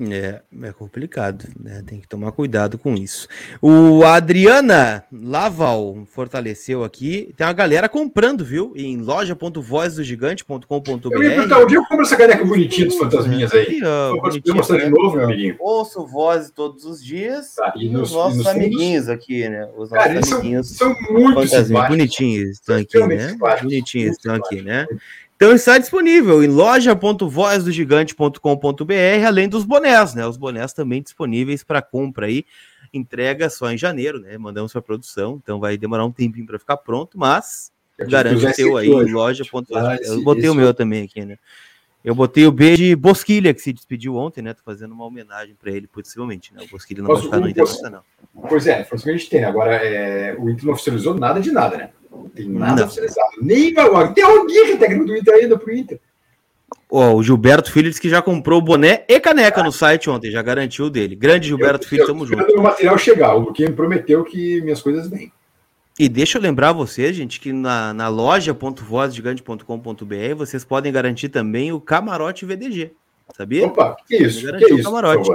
É, 0.00 0.40
é 0.62 0.72
complicado, 0.72 1.46
né? 1.58 1.82
Tem 1.86 2.00
que 2.00 2.08
tomar 2.08 2.32
cuidado 2.32 2.76
com 2.76 2.94
isso. 2.94 3.28
O 3.62 4.02
Adriana 4.04 5.04
Laval 5.12 6.04
fortaleceu 6.06 6.82
aqui. 6.82 7.32
Tem 7.36 7.46
uma 7.46 7.52
galera 7.52 7.88
comprando, 7.88 8.44
viu? 8.44 8.72
Em 8.74 8.96
loja.vozdogigante.com.br. 8.96 11.08
Eu 11.12 11.22
ia 11.22 11.30
perguntar, 11.30 11.60
onde 11.60 11.76
eu 11.76 11.84
compro 11.84 12.02
essa 12.02 12.16
caneca 12.16 12.44
bonitinha 12.44 12.88
dos 12.88 12.98
fantasminhas 12.98 13.52
aí? 13.52 13.78
Vou 13.80 14.20
mostrar 14.56 14.78
de 14.78 14.90
novo, 14.90 15.14
meu 15.16 15.26
amiguinho. 15.26 15.54
Ouço 15.60 16.04
voz 16.06 16.50
todos 16.50 16.84
os 16.84 17.04
dias 17.04 17.54
tá, 17.54 17.72
e, 17.76 17.86
e 17.86 17.88
nos, 17.88 18.10
os 18.10 18.16
nossos 18.16 18.44
e 18.44 18.48
amiguinhos 18.48 19.08
aqui, 19.08 19.48
né? 19.48 19.68
Os 19.76 19.90
nossos 19.90 20.06
Cara, 20.06 20.18
amiguinhos. 20.18 20.70
São, 20.70 20.92
são 20.92 21.12
muito 21.12 21.40
bonitinhos 21.88 22.50
estão 22.50 22.76
aqui, 22.76 23.06
né? 23.06 23.36
Bonitinhos 23.62 24.16
estão 24.16 24.34
aqui, 24.34 24.62
né? 24.62 24.86
Então 25.44 25.54
está 25.54 25.76
disponível 25.76 26.42
em 26.42 26.46
loja.vozdogigante.com.br, 26.46 29.26
além 29.26 29.46
dos 29.46 29.66
bonés, 29.66 30.14
né? 30.14 30.26
Os 30.26 30.38
bonés 30.38 30.72
também 30.72 31.02
disponíveis 31.02 31.62
para 31.62 31.82
compra 31.82 32.24
aí. 32.24 32.46
Entrega 32.94 33.50
só 33.50 33.70
em 33.70 33.76
janeiro, 33.76 34.20
né? 34.20 34.38
Mandamos 34.38 34.72
para 34.72 34.80
produção, 34.80 35.38
então 35.42 35.60
vai 35.60 35.76
demorar 35.76 36.06
um 36.06 36.10
tempinho 36.10 36.46
para 36.46 36.58
ficar 36.58 36.78
pronto, 36.78 37.18
mas 37.18 37.70
garante 38.08 38.46
o 38.46 38.52
teu 38.54 38.78
aí 38.78 38.88
em 38.88 39.12
loja. 39.12 39.44
Ah, 39.74 39.98
eu 40.02 40.24
botei 40.24 40.48
o 40.48 40.54
meu 40.54 40.72
também 40.72 41.04
aqui, 41.04 41.26
né? 41.26 41.36
Eu 42.02 42.14
botei 42.14 42.46
o 42.46 42.52
B 42.52 42.78
de 42.78 42.96
Bosquilha, 42.96 43.52
que 43.52 43.60
se 43.60 43.70
despediu 43.70 44.16
ontem, 44.16 44.40
né? 44.40 44.54
Tô 44.54 44.62
fazendo 44.64 44.92
uma 44.92 45.04
homenagem 45.04 45.54
para 45.54 45.70
ele, 45.70 45.86
possivelmente, 45.86 46.54
né? 46.54 46.62
O 46.62 46.68
Bosquilha 46.68 47.02
não 47.02 47.08
Posso, 47.08 47.28
vai 47.28 47.32
ficar 47.32 47.40
no 47.40 47.50
Internacional. 47.50 48.02
Pois 48.48 48.66
é, 48.66 48.82
foi 48.84 48.96
o 48.96 49.02
que 49.02 49.10
a 49.10 49.12
gente 49.12 49.28
tem. 49.28 49.44
Agora, 49.44 49.74
é, 49.74 50.34
o 50.38 50.48
Inter 50.48 50.64
não 50.64 50.72
oficializou 50.72 51.12
nada 51.12 51.38
de 51.38 51.52
nada, 51.52 51.76
né? 51.76 51.90
Não 52.16 52.28
tem 52.28 52.48
nada 52.48 52.76
não. 52.76 52.84
oficializado. 52.84 53.30
Nem 53.40 53.76
agora. 53.78 54.12
Tem 54.12 54.24
alguém 54.24 54.66
que 54.66 54.76
técnico 54.76 55.06
do 55.06 55.16
Inter 55.16 55.34
ainda 55.34 55.58
pro 55.58 55.74
Inter. 55.74 55.98
Oh, 56.88 57.14
o 57.14 57.22
Gilberto 57.22 57.72
Filho 57.72 57.88
disse 57.88 58.00
que 58.00 58.08
já 58.08 58.22
comprou 58.22 58.60
boné 58.60 59.04
e 59.08 59.18
caneca 59.18 59.60
ah. 59.60 59.64
no 59.64 59.72
site 59.72 60.08
ontem, 60.08 60.30
já 60.30 60.40
garantiu 60.42 60.88
dele. 60.88 61.16
Grande 61.16 61.48
Gilberto 61.48 61.86
eu, 61.86 61.88
Filho, 61.88 62.06
tamo 62.06 62.24
junto. 62.26 62.56
o 62.56 62.62
material 62.62 62.96
chegar, 62.96 63.34
o 63.34 63.40
Luquinha 63.40 63.68
me 63.68 63.74
prometeu 63.74 64.22
que 64.22 64.60
minhas 64.62 64.80
coisas 64.80 65.08
vêm. 65.08 65.32
E 65.98 66.08
deixa 66.08 66.38
eu 66.38 66.42
lembrar 66.42 66.70
vocês, 66.72 67.16
gente, 67.16 67.40
que 67.40 67.52
na, 67.52 67.92
na 67.94 68.08
loja.vozgigante.com.br 68.08 70.34
vocês 70.36 70.64
podem 70.64 70.92
garantir 70.92 71.28
também 71.28 71.72
o 71.72 71.80
camarote 71.80 72.44
VDG. 72.44 72.92
Sabia? 73.36 73.66
Opa, 73.66 73.96
que 74.06 74.16
isso? 74.16 74.52
Que 74.56 74.74
isso? 74.74 74.82
Camarote. 74.82 75.30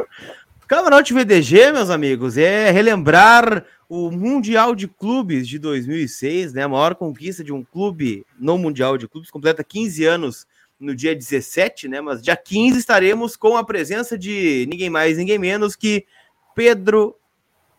Camarote 0.70 1.16
VDG, 1.16 1.72
meus 1.72 1.90
amigos, 1.90 2.38
é 2.38 2.70
relembrar 2.70 3.66
o 3.90 4.12
Mundial 4.12 4.76
de 4.76 4.88
Clubes 4.88 5.48
de 5.48 5.58
2006, 5.58 6.54
né? 6.54 6.62
A 6.62 6.70
maior 6.70 6.94
conquista 6.94 7.44
de 7.44 7.52
um 7.52 7.64
clube 7.64 8.24
no 8.40 8.56
Mundial 8.56 8.96
de 8.96 9.08
Clubes, 9.08 9.32
completa 9.32 9.64
15 9.64 10.06
anos 10.06 10.46
no 10.80 10.94
dia 10.94 11.16
17, 11.16 11.88
né? 11.88 12.02
Mas 12.02 12.22
dia 12.22 12.38
15 12.38 12.78
estaremos 12.78 13.36
com 13.36 13.58
a 13.58 13.64
presença 13.64 14.16
de 14.16 14.68
ninguém 14.70 14.92
mais, 14.92 15.18
ninguém 15.18 15.40
menos 15.40 15.76
que 15.76 16.06
Pedro 16.54 17.16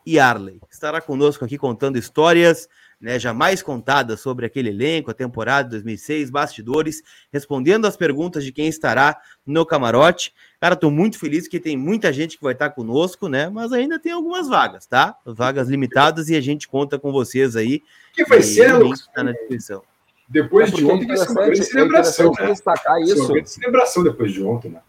Yarley. 0.05 0.61
Estará 0.69 1.01
conosco 1.01 1.45
aqui 1.45 1.57
contando 1.57 1.97
histórias 1.97 2.69
né, 3.01 3.19
jamais 3.19 3.63
contadas 3.63 4.21
sobre 4.21 4.45
aquele 4.45 4.69
elenco, 4.69 5.11
a 5.11 5.15
temporada 5.15 5.65
de 5.65 5.71
2006, 5.71 6.31
bastidores, 6.31 7.03
respondendo 7.33 7.87
as 7.87 7.97
perguntas 7.97 8.45
de 8.45 8.53
quem 8.53 8.69
estará 8.69 9.19
no 9.47 9.65
camarote. 9.65 10.35
Cara, 10.61 10.77
tô 10.77 10.91
muito 10.91 11.19
feliz 11.19 11.49
que 11.49 11.59
tem 11.59 11.77
muita 11.77 12.13
gente 12.13 12.37
que 12.37 12.45
vai 12.45 12.53
estar 12.53 12.71
conosco, 12.71 13.29
né? 13.29 13.49
Mas 13.49 13.73
ainda 13.73 13.99
tem 13.99 14.13
algumas 14.13 14.49
vagas, 14.49 14.87
tá? 14.87 15.17
Vagas 15.25 15.69
limitadas 15.69 16.29
e 16.29 16.37
a 16.37 16.41
gente 16.41 16.69
conta 16.69 16.99
com 16.99 17.11
vocês 17.11 17.57
aí. 17.57 17.83
Que 18.13 18.25
vai 18.25 18.43
ser, 18.43 18.75
Lucas? 18.75 19.09
Tá 19.15 19.25
na 19.25 19.33
descrição. 19.33 19.83
Depois 20.29 20.73
é 20.73 20.77
de 20.77 20.85
ontem 20.85 21.07
vai 21.07 21.17
ser 21.17 21.31
uma 21.31 21.43
grande 21.43 21.65
celebração, 21.65 22.33
né? 22.39 22.47
destacar 22.47 23.01
isso. 23.01 23.25
Uma 23.25 23.33
grande 23.33 23.51
celebração 23.51 24.05
depois 24.05 24.33
de 24.33 24.43
ontem, 24.45 24.69
né? 24.71 24.81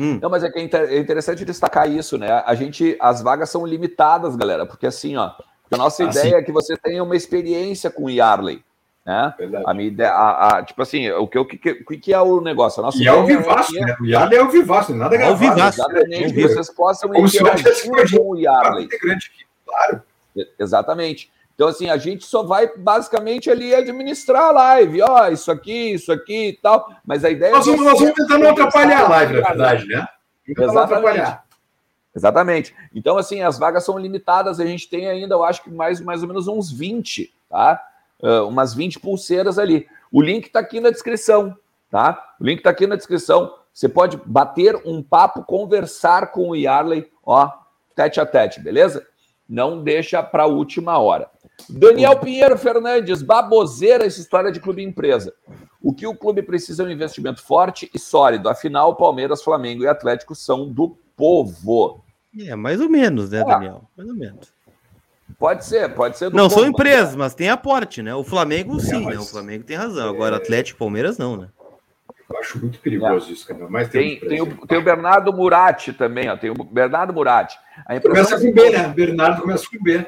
Hum. 0.00 0.18
Não, 0.20 0.30
mas 0.30 0.42
é 0.42 0.50
que 0.50 0.58
é, 0.58 0.94
é 0.94 0.98
interessante 0.98 1.44
destacar 1.44 1.88
isso, 1.88 2.16
né? 2.16 2.42
A 2.46 2.54
gente, 2.54 2.96
as 2.98 3.22
vagas 3.22 3.50
são 3.50 3.66
limitadas, 3.66 4.34
galera, 4.34 4.64
porque 4.64 4.86
assim, 4.86 5.16
ó, 5.16 5.30
a 5.72 5.76
nossa 5.76 6.04
ah, 6.04 6.06
ideia 6.06 6.30
sim. 6.30 6.34
é 6.34 6.42
que 6.42 6.52
você 6.52 6.76
tenha 6.76 7.02
uma 7.02 7.16
experiência 7.16 7.90
com 7.90 8.04
o 8.04 8.10
Yarley. 8.10 8.62
Né? 9.04 9.34
A 9.66 9.74
minha 9.74 9.88
ideia, 9.88 10.10
a, 10.10 10.58
a, 10.58 10.62
tipo 10.62 10.80
assim, 10.80 11.10
o 11.10 11.26
que, 11.26 11.38
o 11.38 11.44
que, 11.44 11.58
que, 11.58 11.96
que 11.98 12.14
é 12.14 12.20
o 12.20 12.40
negócio? 12.40 12.80
A 12.80 12.86
nossa 12.86 13.02
e 13.02 13.06
é 13.06 13.12
o 13.12 13.26
vivaço, 13.26 13.76
é... 13.76 13.80
né? 13.80 13.96
O 14.00 14.06
Yarley 14.06 14.38
é 14.38 14.42
o 14.42 14.48
vivaço, 14.48 14.94
nada 14.94 15.16
é. 15.16 15.22
É 15.22 15.30
o 15.30 15.36
vivaço. 15.36 15.80
Exatamente, 15.80 16.40
é 16.40 16.48
vocês 16.48 16.70
possam 16.70 17.10
interagir 17.14 18.16
com 18.16 18.30
o 18.30 18.36
Yarley. 18.36 18.88
Claro. 19.66 20.02
Exatamente. 20.58 21.30
Então, 21.54 21.68
assim, 21.68 21.90
a 21.90 21.96
gente 21.96 22.24
só 22.24 22.42
vai 22.42 22.70
basicamente 22.76 23.50
ali 23.50 23.74
administrar 23.74 24.46
a 24.46 24.52
live. 24.52 25.02
Ó, 25.02 25.22
oh, 25.22 25.28
isso 25.28 25.50
aqui, 25.50 25.92
isso 25.92 26.10
aqui 26.10 26.48
e 26.48 26.52
tal. 26.54 26.88
Mas 27.04 27.24
a 27.24 27.30
ideia 27.30 27.52
nós, 27.52 27.66
é. 27.66 27.76
Nós 27.76 27.98
vamos 27.98 28.14
tentar 28.14 28.38
não 28.38 28.50
atrapalhar 28.50 29.04
a 29.04 29.08
live, 29.08 29.34
na 29.34 29.48
verdade, 29.48 29.86
né? 29.86 30.06
Exatamente. 30.48 31.38
Exatamente. 32.14 32.74
Então, 32.94 33.16
assim, 33.16 33.40
as 33.40 33.58
vagas 33.58 33.84
são 33.84 33.98
limitadas. 33.98 34.60
A 34.60 34.66
gente 34.66 34.88
tem 34.88 35.08
ainda, 35.08 35.34
eu 35.34 35.44
acho 35.44 35.62
que 35.62 35.70
mais, 35.70 36.00
mais 36.00 36.22
ou 36.22 36.28
menos 36.28 36.46
uns 36.46 36.70
20, 36.70 37.32
tá? 37.48 37.82
Uh, 38.20 38.46
umas 38.46 38.74
20 38.74 39.00
pulseiras 39.00 39.58
ali. 39.58 39.86
O 40.10 40.20
link 40.20 40.46
está 40.46 40.60
aqui 40.60 40.78
na 40.78 40.90
descrição, 40.90 41.56
tá? 41.90 42.34
O 42.38 42.44
link 42.44 42.58
está 42.58 42.70
aqui 42.70 42.86
na 42.86 42.96
descrição. 42.96 43.54
Você 43.72 43.88
pode 43.88 44.18
bater 44.26 44.76
um 44.84 45.02
papo, 45.02 45.42
conversar 45.42 46.30
com 46.30 46.50
o 46.50 46.56
Yarley, 46.56 47.10
ó, 47.24 47.50
tete 47.96 48.20
a 48.20 48.26
tete, 48.26 48.60
beleza? 48.60 49.06
Não 49.48 49.82
deixa 49.82 50.22
para 50.22 50.42
a 50.42 50.46
última 50.46 50.98
hora. 50.98 51.30
Daniel 51.68 52.18
Pinheiro 52.18 52.58
Fernandes, 52.58 53.22
baboseira 53.22 54.04
essa 54.04 54.20
história 54.20 54.52
de 54.52 54.60
clube 54.60 54.82
empresa. 54.82 55.32
O 55.80 55.92
que 55.92 56.06
o 56.06 56.14
clube 56.14 56.42
precisa 56.42 56.82
é 56.82 56.86
um 56.86 56.90
investimento 56.90 57.42
forte 57.42 57.90
e 57.94 57.98
sólido. 57.98 58.48
Afinal, 58.48 58.94
Palmeiras, 58.96 59.42
Flamengo 59.42 59.82
e 59.82 59.88
Atlético 59.88 60.34
são 60.34 60.70
do 60.70 60.96
povo. 61.16 62.01
É, 62.38 62.54
mais 62.54 62.80
ou 62.80 62.88
menos, 62.88 63.30
né, 63.30 63.40
é. 63.40 63.44
Daniel? 63.44 63.84
Mais 63.96 64.08
ou 64.08 64.16
menos. 64.16 64.52
Pode 65.38 65.64
ser, 65.64 65.88
pode 65.94 66.16
ser. 66.16 66.32
não 66.32 66.48
são 66.48 66.66
empresas, 66.66 67.16
mas 67.16 67.34
tem 67.34 67.48
aporte, 67.48 68.02
né? 68.02 68.14
O 68.14 68.22
Flamengo, 68.22 68.78
sim, 68.78 68.96
é, 68.96 69.00
mas... 69.00 69.14
né? 69.16 69.20
O 69.20 69.26
Flamengo 69.26 69.64
tem 69.64 69.76
razão. 69.76 70.08
Agora, 70.08 70.36
Atlético 70.36 70.76
e 70.76 70.78
Palmeiras, 70.78 71.18
não, 71.18 71.36
né? 71.36 71.48
Eu 72.30 72.38
acho 72.38 72.58
muito 72.60 72.78
perigoso 72.78 73.28
é. 73.28 73.32
isso, 73.32 73.46
cara. 73.46 73.66
Mas 73.68 73.88
tem, 73.88 74.18
tem, 74.20 74.28
tem, 74.28 74.42
o, 74.42 74.66
tem 74.66 74.78
o 74.78 74.82
Bernardo 74.82 75.32
Murati 75.32 75.92
também, 75.92 76.28
ó. 76.28 76.36
Tem 76.36 76.50
o 76.50 76.54
Bernardo 76.54 77.12
Murati. 77.12 77.58
A 77.86 77.98
começa 78.00 78.38
com 78.38 78.52
B, 78.52 78.70
né? 78.70 78.88
Bernardo 78.88 79.42
começa 79.42 79.66
com 79.68 79.82
B. 79.82 80.06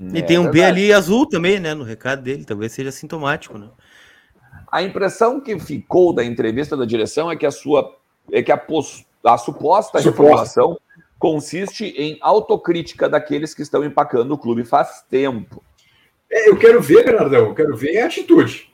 E 0.00 0.18
é, 0.18 0.22
tem 0.22 0.38
um 0.38 0.44
verdade. 0.44 0.60
B 0.60 0.64
ali 0.64 0.92
azul 0.92 1.26
também, 1.26 1.58
né? 1.58 1.74
No 1.74 1.82
recado 1.82 2.22
dele, 2.22 2.44
talvez 2.44 2.72
seja 2.72 2.92
sintomático, 2.92 3.58
né? 3.58 3.68
A 4.70 4.82
impressão 4.82 5.40
que 5.40 5.58
ficou 5.58 6.12
da 6.12 6.24
entrevista 6.24 6.76
da 6.76 6.84
direção 6.84 7.30
é 7.30 7.36
que 7.36 7.46
a 7.46 7.50
sua 7.50 7.96
é 8.30 8.42
que 8.42 8.52
a, 8.52 8.56
post, 8.58 9.06
a 9.24 9.38
suposta 9.38 9.98
reformulação 9.98 10.78
consiste 11.18 11.84
em 11.84 12.16
autocrítica 12.20 13.08
daqueles 13.08 13.54
que 13.54 13.62
estão 13.62 13.84
empacando 13.84 14.32
o 14.32 14.38
clube 14.38 14.64
faz 14.64 15.02
tempo. 15.10 15.62
É, 16.30 16.48
eu 16.48 16.56
quero 16.56 16.80
ver, 16.80 17.04
Bernardão, 17.04 17.46
eu 17.46 17.54
quero 17.54 17.76
ver 17.76 17.98
a 17.98 18.06
atitude. 18.06 18.70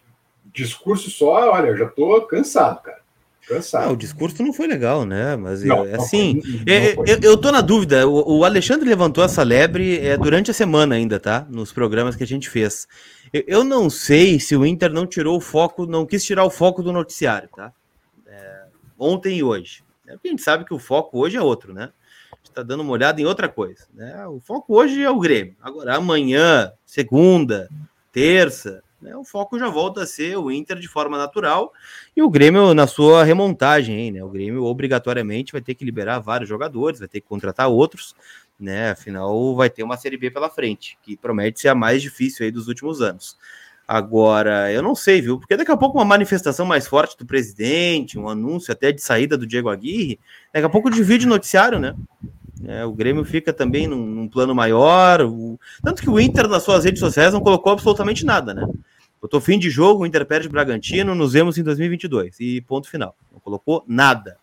Discurso 0.52 1.10
só, 1.10 1.50
olha, 1.52 1.68
eu 1.68 1.76
já 1.76 1.86
tô 1.86 2.20
cansado, 2.22 2.82
cara. 2.82 3.04
Cansado. 3.46 3.86
Não, 3.86 3.92
o 3.92 3.96
discurso 3.96 4.42
não 4.42 4.54
foi 4.54 4.66
legal, 4.66 5.04
né? 5.04 5.36
Mas 5.36 5.62
não, 5.62 5.84
é, 5.84 5.96
assim, 5.96 6.40
não, 6.42 6.50
não 6.50 6.64
é, 6.66 6.94
eu, 7.06 7.20
eu 7.22 7.36
tô 7.36 7.52
na 7.52 7.60
dúvida. 7.60 8.08
O, 8.08 8.38
o, 8.38 8.44
Alexandre 8.44 8.88
levantou 8.88 9.22
essa 9.22 9.42
lebre 9.42 9.98
é, 9.98 10.16
durante 10.16 10.50
a 10.50 10.54
semana 10.54 10.94
ainda, 10.94 11.20
tá? 11.20 11.46
Nos 11.50 11.70
programas 11.70 12.16
que 12.16 12.24
a 12.24 12.26
gente 12.26 12.48
fez. 12.48 12.88
Eu, 13.32 13.44
eu, 13.46 13.64
não 13.64 13.90
sei 13.90 14.40
se 14.40 14.56
o 14.56 14.64
Inter 14.64 14.90
não 14.90 15.06
tirou 15.06 15.36
o 15.36 15.42
foco, 15.42 15.84
não 15.84 16.06
quis 16.06 16.24
tirar 16.24 16.44
o 16.44 16.50
foco 16.50 16.82
do 16.82 16.90
noticiário, 16.90 17.50
tá? 17.54 17.70
É, 18.26 18.62
ontem 18.98 19.36
e 19.36 19.42
hoje. 19.42 19.84
É, 20.06 20.12
porque 20.12 20.28
a 20.28 20.30
gente 20.30 20.42
sabe 20.42 20.64
que 20.64 20.72
o 20.72 20.78
foco 20.78 21.18
hoje 21.18 21.36
é 21.36 21.42
outro, 21.42 21.74
né? 21.74 21.90
A 22.44 22.46
gente 22.46 22.54
tá 22.54 22.62
dando 22.62 22.82
uma 22.82 22.92
olhada 22.92 23.20
em 23.20 23.24
outra 23.24 23.48
coisa. 23.48 23.86
Né? 23.94 24.26
O 24.26 24.38
foco 24.38 24.76
hoje 24.76 25.02
é 25.02 25.10
o 25.10 25.18
Grêmio. 25.18 25.56
Agora, 25.62 25.96
amanhã, 25.96 26.72
segunda, 26.84 27.68
terça, 28.12 28.82
né, 29.00 29.16
o 29.16 29.24
foco 29.24 29.58
já 29.58 29.68
volta 29.68 30.02
a 30.02 30.06
ser 30.06 30.36
o 30.36 30.50
Inter 30.50 30.78
de 30.78 30.88
forma 30.88 31.18
natural 31.18 31.72
e 32.16 32.22
o 32.22 32.30
Grêmio 32.30 32.72
na 32.72 32.86
sua 32.86 33.24
remontagem, 33.24 33.98
hein, 33.98 34.12
né? 34.12 34.24
O 34.24 34.30
Grêmio 34.30 34.64
obrigatoriamente 34.64 35.52
vai 35.52 35.60
ter 35.60 35.74
que 35.74 35.84
liberar 35.84 36.20
vários 36.20 36.48
jogadores, 36.48 37.00
vai 37.00 37.08
ter 37.08 37.20
que 37.20 37.28
contratar 37.28 37.68
outros, 37.68 38.14
né? 38.58 38.92
Afinal, 38.92 39.54
vai 39.54 39.68
ter 39.68 39.82
uma 39.82 39.96
Série 39.96 40.16
B 40.16 40.30
pela 40.30 40.48
frente, 40.48 40.96
que 41.02 41.16
promete 41.16 41.60
ser 41.60 41.68
a 41.68 41.74
mais 41.74 42.00
difícil 42.00 42.46
aí 42.46 42.50
dos 42.50 42.68
últimos 42.68 43.02
anos. 43.02 43.36
Agora, 43.86 44.72
eu 44.72 44.82
não 44.82 44.94
sei, 44.94 45.20
viu? 45.20 45.38
Porque 45.38 45.56
daqui 45.56 45.70
a 45.70 45.76
pouco 45.76 45.98
uma 45.98 46.04
manifestação 46.04 46.64
mais 46.64 46.86
forte 46.86 47.18
do 47.18 47.26
presidente, 47.26 48.18
um 48.18 48.28
anúncio 48.28 48.72
até 48.72 48.90
de 48.90 49.02
saída 49.02 49.36
do 49.36 49.46
Diego 49.46 49.68
Aguirre, 49.68 50.18
daqui 50.52 50.66
a 50.66 50.70
pouco 50.70 50.90
divide 50.90 51.26
o 51.26 51.28
noticiário, 51.28 51.78
né? 51.78 51.94
É, 52.66 52.84
o 52.84 52.92
Grêmio 52.92 53.24
fica 53.24 53.52
também 53.52 53.86
num, 53.86 54.06
num 54.06 54.28
plano 54.28 54.54
maior. 54.54 55.20
O... 55.22 55.58
Tanto 55.82 56.00
que 56.00 56.08
o 56.08 56.18
Inter 56.18 56.48
nas 56.48 56.62
suas 56.62 56.84
redes 56.84 57.00
sociais 57.00 57.32
não 57.32 57.40
colocou 57.40 57.72
absolutamente 57.72 58.24
nada, 58.24 58.54
né? 58.54 58.66
Botou 59.20 59.40
fim 59.40 59.58
de 59.58 59.70
jogo, 59.70 60.02
o 60.02 60.06
Inter 60.06 60.24
perde 60.24 60.48
Bragantino, 60.48 61.14
nos 61.14 61.32
vemos 61.32 61.58
em 61.58 61.62
2022. 61.62 62.36
E 62.40 62.60
ponto 62.62 62.88
final. 62.88 63.14
Não 63.32 63.40
colocou 63.40 63.84
nada. 63.86 64.38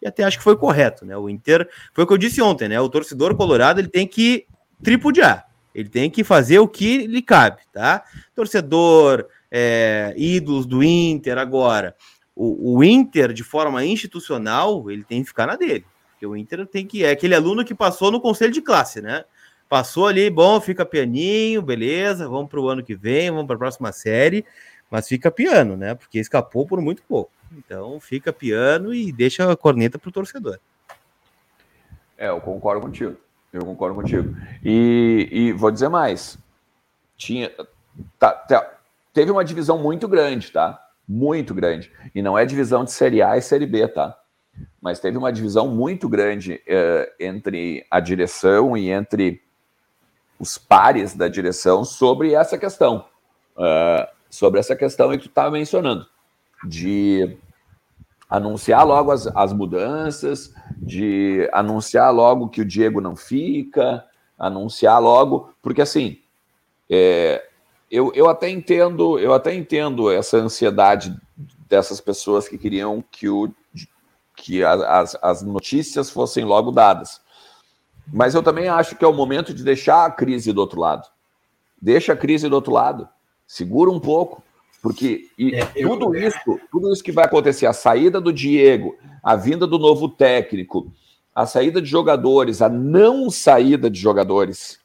E 0.00 0.06
até 0.06 0.22
acho 0.22 0.38
que 0.38 0.44
foi 0.44 0.56
correto, 0.56 1.04
né? 1.04 1.16
O 1.16 1.28
Inter, 1.28 1.68
foi 1.92 2.04
o 2.04 2.06
que 2.06 2.12
eu 2.12 2.18
disse 2.18 2.42
ontem, 2.42 2.68
né? 2.68 2.80
O 2.80 2.88
torcedor 2.88 3.34
colorado 3.34 3.80
ele 3.80 3.88
tem 3.88 4.06
que 4.06 4.46
tripudiar. 4.82 5.46
Ele 5.74 5.88
tem 5.88 6.08
que 6.08 6.22
fazer 6.22 6.58
o 6.58 6.68
que 6.68 7.06
lhe 7.06 7.20
cabe, 7.20 7.62
tá? 7.72 8.04
Torcedor, 8.34 9.26
é, 9.50 10.14
ídolos 10.16 10.66
do 10.66 10.82
Inter 10.82 11.36
agora. 11.36 11.96
O, 12.34 12.76
o, 12.76 12.84
Inter, 12.84 13.32
de 13.32 13.42
forma 13.42 13.84
institucional, 13.84 14.90
ele 14.90 15.04
tem 15.04 15.22
que 15.22 15.28
ficar 15.28 15.46
na 15.46 15.56
dele. 15.56 15.84
Porque 16.10 16.26
o 16.26 16.36
Inter 16.36 16.66
tem 16.66 16.86
que. 16.86 17.04
É 17.04 17.10
aquele 17.10 17.34
aluno 17.34 17.64
que 17.64 17.74
passou 17.74 18.10
no 18.10 18.20
conselho 18.20 18.52
de 18.52 18.62
classe, 18.62 19.00
né? 19.00 19.24
Passou 19.68 20.06
ali, 20.06 20.30
bom, 20.30 20.60
fica 20.60 20.84
pianinho, 20.84 21.62
beleza, 21.62 22.28
vamos 22.28 22.48
para 22.48 22.60
o 22.60 22.68
ano 22.68 22.84
que 22.84 22.94
vem, 22.94 23.30
vamos 23.30 23.46
para 23.46 23.56
a 23.56 23.58
próxima 23.58 23.90
série, 23.92 24.44
mas 24.90 25.08
fica 25.08 25.30
piano, 25.30 25.76
né? 25.76 25.94
Porque 25.94 26.18
escapou 26.18 26.66
por 26.66 26.80
muito 26.80 27.02
pouco. 27.02 27.32
Então 27.56 27.98
fica 27.98 28.32
piano 28.32 28.94
e 28.94 29.10
deixa 29.10 29.50
a 29.50 29.56
corneta 29.56 29.98
para 29.98 30.08
o 30.08 30.12
torcedor. 30.12 30.58
É, 32.16 32.28
eu 32.28 32.40
concordo 32.40 32.82
contigo. 32.82 33.16
Eu 33.54 33.64
concordo 33.64 33.94
contigo. 33.94 34.34
E, 34.64 35.28
e 35.30 35.52
vou 35.52 35.70
dizer 35.70 35.88
mais. 35.88 36.36
Tinha, 37.16 37.52
tá, 38.18 38.32
tá, 38.32 38.78
teve 39.12 39.30
uma 39.30 39.44
divisão 39.44 39.78
muito 39.78 40.08
grande, 40.08 40.50
tá? 40.50 40.84
Muito 41.06 41.54
grande. 41.54 41.92
E 42.12 42.20
não 42.20 42.36
é 42.36 42.44
divisão 42.44 42.82
de 42.82 42.90
Série 42.90 43.22
A 43.22 43.36
e 43.36 43.42
Série 43.42 43.64
B, 43.64 43.86
tá? 43.86 44.18
Mas 44.82 44.98
teve 44.98 45.16
uma 45.16 45.32
divisão 45.32 45.68
muito 45.68 46.08
grande 46.08 46.54
uh, 46.54 47.12
entre 47.20 47.86
a 47.88 48.00
direção 48.00 48.76
e 48.76 48.90
entre 48.90 49.40
os 50.36 50.58
pares 50.58 51.14
da 51.14 51.28
direção 51.28 51.84
sobre 51.84 52.34
essa 52.34 52.58
questão, 52.58 53.06
uh, 53.56 54.08
sobre 54.28 54.58
essa 54.58 54.74
questão 54.74 55.12
que 55.12 55.18
tu 55.18 55.28
estava 55.28 55.52
mencionando, 55.52 56.04
de 56.64 57.36
anunciar 58.36 58.84
logo 58.84 59.12
as, 59.12 59.26
as 59.28 59.52
mudanças, 59.52 60.52
de 60.76 61.48
anunciar 61.52 62.12
logo 62.12 62.48
que 62.48 62.60
o 62.60 62.64
Diego 62.64 63.00
não 63.00 63.14
fica, 63.14 64.04
anunciar 64.38 65.00
logo, 65.00 65.54
porque 65.62 65.82
assim, 65.82 66.18
é, 66.90 67.46
eu, 67.90 68.12
eu 68.14 68.28
até 68.28 68.50
entendo, 68.50 69.18
eu 69.18 69.32
até 69.32 69.54
entendo 69.54 70.10
essa 70.10 70.36
ansiedade 70.36 71.16
dessas 71.68 72.00
pessoas 72.00 72.48
que 72.48 72.58
queriam 72.58 73.02
que 73.10 73.28
o 73.28 73.52
que 74.36 74.64
as, 74.64 75.16
as 75.22 75.42
notícias 75.42 76.10
fossem 76.10 76.44
logo 76.44 76.72
dadas. 76.72 77.20
Mas 78.12 78.34
eu 78.34 78.42
também 78.42 78.68
acho 78.68 78.96
que 78.96 79.04
é 79.04 79.08
o 79.08 79.14
momento 79.14 79.54
de 79.54 79.62
deixar 79.62 80.04
a 80.04 80.10
crise 80.10 80.52
do 80.52 80.60
outro 80.60 80.80
lado. 80.80 81.08
Deixa 81.80 82.12
a 82.12 82.16
crise 82.16 82.48
do 82.48 82.54
outro 82.54 82.72
lado. 82.72 83.08
Segura 83.46 83.90
um 83.90 84.00
pouco. 84.00 84.42
Porque 84.84 85.30
é, 85.40 85.64
tudo 85.64 86.14
eu... 86.14 86.28
isso, 86.28 86.60
tudo 86.70 86.92
isso 86.92 87.02
que 87.02 87.10
vai 87.10 87.24
acontecer, 87.24 87.64
a 87.64 87.72
saída 87.72 88.20
do 88.20 88.30
Diego, 88.30 88.94
a 89.22 89.34
vinda 89.34 89.66
do 89.66 89.78
novo 89.78 90.10
técnico, 90.10 90.92
a 91.34 91.46
saída 91.46 91.80
de 91.80 91.88
jogadores, 91.88 92.60
a 92.60 92.68
não 92.68 93.30
saída 93.30 93.88
de 93.88 93.98
jogadores, 93.98 94.78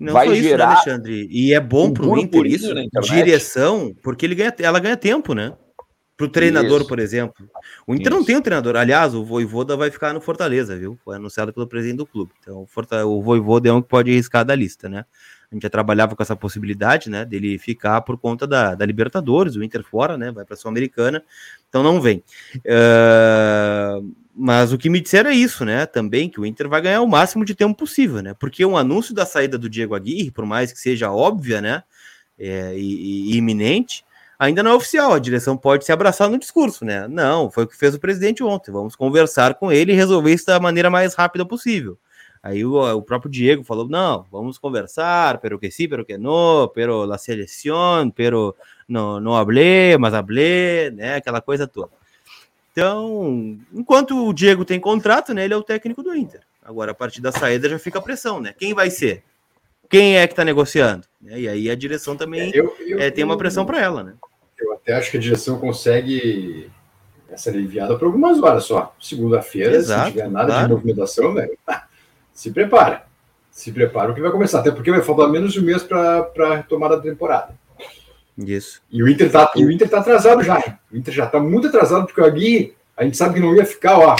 não 0.00 0.14
vai 0.14 0.28
isso, 0.28 0.36
né, 0.36 0.42
gerar. 0.42 0.68
Né, 0.68 0.72
Alexandre? 0.72 1.28
E 1.30 1.52
é 1.52 1.60
bom 1.60 1.92
para 1.92 2.06
o 2.06 2.18
Inter 2.18 2.46
isso, 2.46 2.74
direção, 3.02 3.94
porque 4.02 4.24
ele 4.24 4.34
ganha, 4.34 4.54
ela 4.58 4.80
ganha 4.80 4.96
tempo, 4.96 5.34
né? 5.34 5.52
Para 6.16 6.26
o 6.26 6.30
treinador, 6.30 6.80
Isso. 6.80 6.88
por 6.88 6.98
exemplo. 6.98 7.46
O 7.86 7.94
Inter 7.94 8.10
Isso. 8.10 8.18
não 8.18 8.24
tem 8.24 8.36
um 8.36 8.42
treinador. 8.42 8.76
Aliás, 8.76 9.14
o 9.14 9.22
Voivoda 9.22 9.76
vai 9.76 9.90
ficar 9.90 10.14
no 10.14 10.20
Fortaleza, 10.20 10.78
viu? 10.78 10.98
Foi 11.04 11.16
anunciado 11.16 11.52
pelo 11.52 11.66
presidente 11.66 11.98
do 11.98 12.06
clube. 12.06 12.32
Então, 12.40 12.66
o 13.06 13.22
Voivoda 13.22 13.68
é 13.68 13.72
um 13.72 13.82
que 13.82 13.88
pode 13.88 14.10
arriscar 14.10 14.46
da 14.46 14.54
lista, 14.54 14.88
né? 14.88 15.04
A 15.52 15.54
gente 15.54 15.62
já 15.62 15.70
trabalhava 15.70 16.16
com 16.16 16.22
essa 16.22 16.34
possibilidade, 16.34 17.10
né? 17.10 17.26
Dele 17.26 17.58
ficar 17.58 18.00
por 18.00 18.16
conta 18.16 18.46
da, 18.46 18.74
da 18.74 18.86
Libertadores, 18.86 19.54
o 19.54 19.62
Inter 19.62 19.84
fora, 19.84 20.16
né? 20.16 20.32
Vai 20.32 20.46
para 20.46 20.54
a 20.54 20.56
Sul-Americana. 20.56 21.22
Então, 21.68 21.82
não 21.82 22.00
vem. 22.00 22.24
Uh, 22.56 24.14
mas 24.34 24.72
o 24.72 24.78
que 24.78 24.88
me 24.88 24.98
disseram 24.98 25.30
é 25.30 25.34
isso, 25.34 25.64
né? 25.64 25.84
Também 25.84 26.30
que 26.30 26.40
o 26.40 26.46
Inter 26.46 26.68
vai 26.68 26.80
ganhar 26.80 27.02
o 27.02 27.06
máximo 27.06 27.44
de 27.44 27.54
tempo 27.54 27.76
possível, 27.76 28.22
né? 28.22 28.34
Porque 28.34 28.64
o 28.64 28.78
anúncio 28.78 29.14
da 29.14 29.26
saída 29.26 29.58
do 29.58 29.68
Diego 29.68 29.94
Aguirre, 29.94 30.30
por 30.30 30.46
mais 30.46 30.72
que 30.72 30.78
seja 30.78 31.12
óbvia, 31.12 31.60
né? 31.60 31.82
É, 32.38 32.74
e, 32.74 33.34
e 33.34 33.36
iminente 33.36 34.04
ainda 34.38 34.60
não 34.60 34.72
é 34.72 34.74
oficial, 34.74 35.12
a 35.12 35.20
direção 35.20 35.56
pode 35.56 35.84
se 35.84 35.92
abraçar 35.92 36.28
no 36.28 36.36
discurso, 36.36 36.84
né? 36.84 37.06
Não, 37.06 37.48
foi 37.48 37.62
o 37.62 37.66
que 37.66 37.76
fez 37.76 37.94
o 37.94 38.00
presidente 38.00 38.42
ontem. 38.42 38.72
Vamos 38.72 38.96
conversar 38.96 39.54
com 39.54 39.70
ele 39.70 39.92
e 39.92 39.94
resolver 39.94 40.32
isso 40.32 40.46
da 40.46 40.58
maneira 40.58 40.90
mais 40.90 41.14
rápida 41.14 41.46
possível. 41.46 41.96
Aí 42.42 42.64
o, 42.64 42.74
o, 42.96 43.02
próprio 43.02 43.30
Diego 43.30 43.62
falou: 43.62 43.88
não, 43.88 44.26
vamos 44.30 44.58
conversar, 44.58 45.38
pero 45.38 45.58
que 45.58 45.70
sí, 45.70 45.86
pero 45.86 46.04
que 46.04 46.18
no, 46.18 46.68
pero 46.74 47.04
la 47.04 47.16
seleção, 47.16 48.10
pero 48.10 48.56
não, 48.88 49.20
não 49.20 49.36
hablé, 49.36 49.96
mas 49.96 50.12
hablé, 50.12 50.90
né? 50.90 51.14
Aquela 51.16 51.40
coisa 51.40 51.68
toda. 51.68 51.90
Então, 52.72 53.58
enquanto 53.72 54.26
o 54.26 54.32
Diego 54.32 54.64
tem 54.64 54.80
contrato, 54.80 55.32
né? 55.32 55.44
Ele 55.44 55.54
é 55.54 55.56
o 55.56 55.62
técnico 55.62 56.02
do 56.02 56.16
Inter. 56.16 56.40
Agora, 56.64 56.92
a 56.92 56.94
partir 56.94 57.20
da 57.20 57.30
saída 57.30 57.68
já 57.68 57.78
fica 57.78 57.98
a 57.98 58.02
pressão, 58.02 58.40
né? 58.40 58.54
Quem 58.58 58.74
vai 58.74 58.90
ser? 58.90 59.22
Quem 59.88 60.16
é 60.16 60.26
que 60.26 60.32
está 60.32 60.44
negociando? 60.44 61.06
E 61.22 61.46
aí 61.46 61.70
a 61.70 61.74
direção 61.74 62.16
também 62.16 62.50
é, 62.50 62.58
eu, 62.58 62.74
eu, 62.80 62.98
é, 62.98 63.10
tem 63.10 63.24
uma 63.24 63.36
pressão 63.36 63.66
para 63.66 63.80
ela, 63.80 64.02
né? 64.02 64.14
Eu 64.58 64.72
até 64.72 64.94
acho 64.94 65.10
que 65.10 65.16
a 65.16 65.20
direção 65.20 65.58
consegue 65.58 66.70
essa 67.28 67.50
aliviada 67.50 67.96
por 67.98 68.06
algumas 68.06 68.42
horas 68.42 68.64
só. 68.64 68.94
Segunda-feira, 68.98 69.82
se 69.82 70.04
tiver 70.06 70.30
nada 70.30 70.46
claro. 70.46 70.68
de 70.68 70.74
movimentação, 70.74 71.34
velho, 71.34 71.56
se 72.32 72.50
prepara. 72.50 73.04
Se 73.50 73.70
prepara 73.70 74.12
o 74.12 74.14
que 74.14 74.20
vai 74.20 74.30
começar. 74.30 74.60
Até 74.60 74.70
porque 74.70 74.90
vai 74.90 75.02
faltar 75.02 75.28
menos 75.28 75.52
de 75.52 75.60
um 75.60 75.64
mês 75.64 75.82
para 75.82 76.30
a 76.38 76.54
retomada 76.56 76.96
da 76.96 77.02
temporada. 77.02 77.54
Isso. 78.38 78.80
E 78.90 79.02
o 79.02 79.08
Inter 79.08 79.30
tá, 79.30 79.52
e 79.54 79.64
o 79.64 79.70
Inter 79.70 79.88
tá 79.88 80.00
atrasado 80.00 80.42
já. 80.42 80.56
Hein? 80.56 80.78
O 80.90 80.96
Inter 80.96 81.12
já 81.12 81.26
tá 81.26 81.38
muito 81.38 81.68
atrasado, 81.68 82.06
porque 82.06 82.20
ali 82.20 82.74
a 82.96 83.04
gente 83.04 83.16
sabe 83.16 83.34
que 83.34 83.40
não 83.40 83.54
ia 83.54 83.66
ficar, 83.66 83.98
ó. 83.98 84.16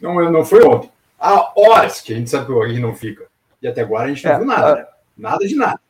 Não, 0.00 0.30
não 0.30 0.44
foi 0.44 0.62
ontem. 0.64 0.90
Há 1.18 1.52
horas 1.56 2.00
que 2.00 2.12
a 2.12 2.16
gente 2.16 2.28
sabe 2.28 2.46
que 2.46 2.52
o 2.52 2.62
Agui 2.62 2.80
não 2.80 2.94
fica. 2.94 3.26
E 3.62 3.68
até 3.68 3.80
agora 3.82 4.06
a 4.06 4.08
gente 4.08 4.24
não 4.24 4.32
é, 4.32 4.36
viu 4.38 4.46
nada, 4.46 4.74
né? 4.74 4.86
Nada 5.16 5.46
de 5.46 5.54
nada. 5.54 5.80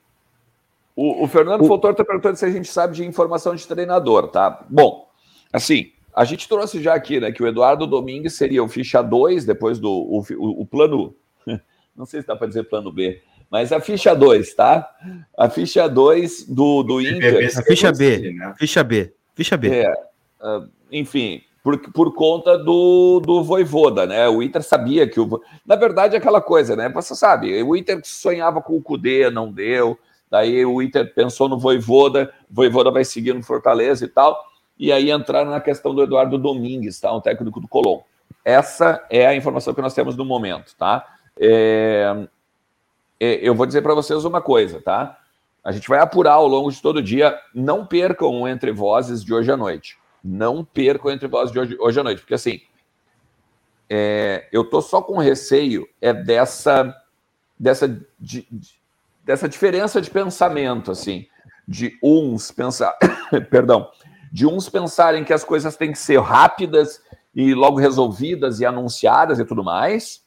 O, 0.94 1.24
o 1.24 1.26
Fernando 1.26 1.62
o... 1.62 1.66
Fotor 1.66 1.92
está 1.92 2.04
perguntando 2.04 2.36
se 2.36 2.44
a 2.44 2.50
gente 2.50 2.68
sabe 2.68 2.94
de 2.94 3.04
informação 3.04 3.54
de 3.54 3.66
treinador, 3.66 4.28
tá? 4.28 4.62
Bom, 4.68 5.08
assim, 5.50 5.90
a 6.14 6.24
gente 6.24 6.48
trouxe 6.48 6.82
já 6.82 6.94
aqui, 6.94 7.18
né, 7.18 7.32
que 7.32 7.42
o 7.42 7.46
Eduardo 7.46 7.86
Domingues 7.86 8.34
seria 8.34 8.62
o 8.62 8.68
ficha 8.68 9.00
2, 9.02 9.44
depois 9.44 9.78
do 9.78 9.90
o, 9.90 10.20
o, 10.20 10.62
o 10.62 10.66
plano. 10.66 11.14
Não 11.96 12.04
sei 12.04 12.20
se 12.20 12.26
dá 12.26 12.36
para 12.36 12.46
dizer 12.46 12.64
plano 12.64 12.92
B, 12.92 13.22
mas 13.50 13.72
a 13.72 13.80
ficha 13.80 14.14
2, 14.14 14.54
tá? 14.54 14.88
A 15.36 15.48
ficha 15.48 15.88
2 15.88 16.46
do, 16.48 16.82
do 16.82 17.00
Inter. 17.00 17.50
A 17.56 17.62
ficha 17.62 17.92
B, 17.92 18.32
né? 18.32 18.54
ficha 18.58 18.84
B, 18.84 19.12
ficha 19.34 19.56
B. 19.56 19.68
É, 19.68 19.92
uh, 20.40 20.68
enfim, 20.90 21.42
por, 21.62 21.78
por 21.92 22.14
conta 22.14 22.58
do, 22.58 23.20
do 23.20 23.42
Voivoda, 23.42 24.06
né? 24.06 24.28
O 24.28 24.42
Inter 24.42 24.62
sabia 24.62 25.08
que 25.08 25.20
o. 25.20 25.40
Na 25.66 25.76
verdade, 25.76 26.14
é 26.14 26.18
aquela 26.18 26.40
coisa, 26.40 26.76
né? 26.76 26.88
Você 26.90 27.14
sabe, 27.14 27.62
o 27.62 27.76
Inter 27.76 28.00
sonhava 28.04 28.60
com 28.60 28.76
o 28.76 28.82
Cudê, 28.82 29.30
não 29.30 29.52
deu. 29.52 29.98
Daí 30.30 30.64
o 30.64 30.80
Inter 30.80 31.12
pensou 31.14 31.46
no 31.46 31.58
Voivoda, 31.58 32.32
o 32.50 32.54
Voivoda 32.54 32.90
vai 32.90 33.04
seguir 33.04 33.34
no 33.34 33.42
Fortaleza 33.42 34.04
e 34.04 34.08
tal 34.08 34.51
e 34.82 34.90
aí 34.90 35.12
entraram 35.12 35.48
na 35.48 35.60
questão 35.60 35.94
do 35.94 36.02
Eduardo 36.02 36.36
Domingues, 36.36 36.98
tá? 36.98 37.14
Um 37.14 37.20
técnico 37.20 37.60
do 37.60 37.68
Colom. 37.68 38.02
Essa 38.44 39.06
é 39.08 39.24
a 39.24 39.36
informação 39.36 39.72
que 39.72 39.80
nós 39.80 39.94
temos 39.94 40.16
no 40.16 40.24
momento, 40.24 40.74
tá? 40.76 41.06
É... 41.38 42.26
É, 43.20 43.34
eu 43.40 43.54
vou 43.54 43.64
dizer 43.64 43.80
para 43.80 43.94
vocês 43.94 44.24
uma 44.24 44.42
coisa, 44.42 44.82
tá? 44.82 45.20
A 45.62 45.70
gente 45.70 45.88
vai 45.88 46.00
apurar 46.00 46.32
ao 46.32 46.48
longo 46.48 46.72
de 46.72 46.82
todo 46.82 46.96
o 46.96 47.02
dia. 47.02 47.38
Não 47.54 47.86
percam 47.86 48.42
o 48.42 48.48
Entre 48.48 48.72
Vozes 48.72 49.22
de 49.22 49.32
hoje 49.32 49.52
à 49.52 49.56
noite. 49.56 49.96
Não 50.24 50.64
percam 50.64 51.12
o 51.12 51.14
Entre 51.14 51.28
Vozes 51.28 51.52
de 51.52 51.60
hoje, 51.60 51.76
hoje 51.78 52.00
à 52.00 52.02
noite, 52.02 52.20
porque 52.20 52.34
assim, 52.34 52.60
é, 53.88 54.48
eu 54.50 54.64
tô 54.64 54.82
só 54.82 55.00
com 55.00 55.16
receio 55.18 55.88
é 56.00 56.12
dessa 56.12 56.92
dessa 57.56 57.86
de, 58.18 58.48
dessa 59.24 59.48
diferença 59.48 60.00
de 60.00 60.10
pensamento, 60.10 60.90
assim, 60.90 61.28
de 61.68 61.96
uns 62.02 62.50
pensar, 62.50 62.96
perdão, 63.48 63.88
de 64.32 64.46
uns 64.46 64.68
pensarem 64.68 65.24
que 65.24 65.32
as 65.32 65.44
coisas 65.44 65.76
têm 65.76 65.92
que 65.92 65.98
ser 65.98 66.18
rápidas 66.18 67.02
e 67.34 67.52
logo 67.54 67.78
resolvidas 67.78 68.60
e 68.60 68.66
anunciadas 68.66 69.38
e 69.38 69.44
tudo 69.44 69.62
mais, 69.62 70.22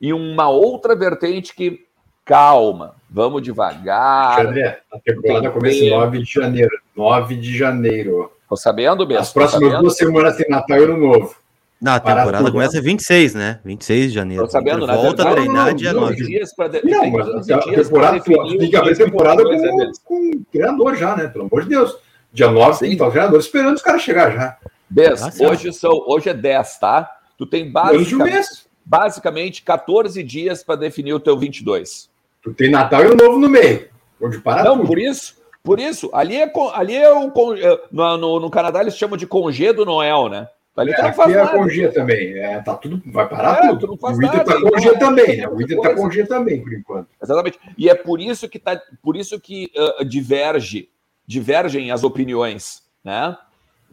e 0.00 0.12
uma 0.12 0.48
outra 0.48 0.94
vertente 0.94 1.54
que, 1.54 1.84
calma, 2.24 2.94
vamos 3.10 3.42
devagar. 3.42 4.46
André, 4.46 4.80
a 4.92 4.98
temporada 5.00 5.50
começa 5.50 5.78
em 5.78 5.90
9 5.90 6.18
de 6.18 6.32
janeiro. 6.32 6.70
9 6.96 7.36
de 7.36 7.56
janeiro. 7.56 8.32
Tô 8.48 8.56
sabendo 8.56 9.06
mesmo. 9.06 9.22
As 9.22 9.32
próximas 9.32 9.62
sabendo. 9.62 9.82
duas 9.82 9.96
semanas 9.96 10.36
tem 10.36 10.46
Natal 10.48 10.78
e 10.78 10.84
Ano 10.84 10.96
Novo. 10.96 11.36
Não, 11.80 11.92
a 11.92 12.00
temporada 12.00 12.50
começa 12.50 12.80
26, 12.80 13.34
né? 13.34 13.60
26 13.64 14.08
de 14.08 14.14
janeiro. 14.14 14.44
Tô 14.44 14.50
sabendo, 14.50 14.86
né? 14.86 14.94
Volta 14.94 15.28
a 15.28 15.32
treinar 15.32 15.66
não, 15.66 15.74
dia 15.74 15.92
9. 15.92 16.14
Dias 16.14 16.54
pra 16.54 16.68
de... 16.68 16.82
Não, 16.84 17.10
mas 17.10 17.50
a 17.50 17.58
temporada, 17.58 18.20
tem 18.20 18.70
que 18.70 18.76
abrir 18.76 18.96
temporada 18.96 19.42
com, 19.42 19.92
com 20.04 20.30
o 20.30 20.44
treinador 20.50 20.94
já, 20.94 21.16
né? 21.16 21.26
Pelo 21.26 21.46
amor 21.46 21.62
de 21.62 21.70
Deus. 21.70 21.98
Dia 22.34 22.50
9 22.50 22.80
tem 22.80 22.88
que 22.88 22.94
estar 22.96 23.06
o 23.06 23.10
treinador 23.12 23.38
esperando 23.38 23.76
os 23.76 23.82
caras 23.82 24.02
chegar 24.02 24.32
já. 24.32 24.56
10. 24.90 25.22
Ah, 25.22 25.32
hoje, 25.48 25.72
são, 25.72 25.92
hoje 26.06 26.28
é 26.28 26.34
10, 26.34 26.78
tá? 26.78 27.18
Tu 27.38 27.46
tem 27.46 27.70
basicamente, 27.70 28.66
basicamente 28.84 29.62
14 29.62 30.20
dias 30.22 30.64
para 30.64 30.74
definir 30.74 31.14
o 31.14 31.20
teu 31.20 31.38
22. 31.38 32.10
Tu 32.42 32.52
tem 32.52 32.70
Natal 32.70 33.04
e 33.04 33.06
o 33.06 33.16
Novo 33.16 33.38
no 33.38 33.48
meio. 33.48 33.88
Onde 34.20 34.38
para 34.40 34.64
Não, 34.64 34.78
tudo. 34.78 34.88
por 34.88 34.98
isso, 34.98 35.36
por 35.62 35.78
isso, 35.78 36.10
ali 36.12 36.36
é, 36.36 36.52
ali 36.74 36.96
é 36.96 37.14
um. 37.14 37.28
É, 37.56 37.80
no, 37.92 38.16
no, 38.18 38.40
no 38.40 38.50
Canadá 38.50 38.80
eles 38.80 38.96
chamam 38.96 39.16
de 39.16 39.28
congê 39.28 39.72
do 39.72 39.84
Noel, 39.84 40.28
né? 40.28 40.48
Ali 40.76 40.90
é, 40.90 41.00
aqui 41.00 41.32
é 41.32 41.46
congê 41.46 41.88
também. 41.88 42.36
É, 42.36 42.60
tá 42.60 42.74
tudo, 42.74 43.00
vai 43.06 43.28
parar 43.28 43.64
é, 43.64 43.68
tudo. 43.76 43.96
o 44.00 44.22
Inter 44.22 44.40
está 44.40 44.60
com 44.60 44.70
congê 44.70 44.98
também, 44.98 45.36
né? 45.36 45.48
O 45.48 45.62
Inter 45.62 45.76
está 45.76 45.94
congê 45.94 46.26
também, 46.26 46.60
por 46.60 46.72
enquanto. 46.72 47.08
Exatamente. 47.22 47.60
E 47.78 47.88
é 47.88 47.94
por 47.94 48.20
isso 48.20 48.48
que, 48.48 48.58
tá, 48.58 48.80
por 49.00 49.16
isso 49.16 49.38
que 49.38 49.70
uh, 49.76 50.04
diverge 50.04 50.88
divergem 51.26 51.90
as 51.90 52.04
opiniões, 52.04 52.82
né? 53.02 53.36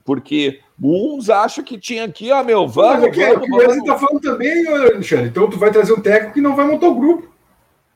Porque 0.04 0.60
uns 0.82 1.30
acham 1.30 1.64
que 1.64 1.78
tinha 1.78 2.06
aqui, 2.06 2.32
ó, 2.32 2.44
meu, 2.44 2.68
vamos. 2.68 3.08
Mas, 3.10 3.18
é, 3.18 3.34
vamos, 3.34 3.48
o 3.48 3.52
que 3.52 3.66
você 3.66 3.80
está 3.80 3.98
falando 3.98 4.22
também, 4.22 4.68
Alexandre. 4.68 5.28
Então, 5.28 5.50
tu 5.50 5.60
vai 5.60 5.72
trazer 5.72 5.94
um 5.94 6.02
técnico 6.02 6.34
que 6.34 6.42
não 6.42 6.56
vai 6.56 6.66
montar 6.66 6.88
o 6.88 6.96
grupo. 6.96 7.32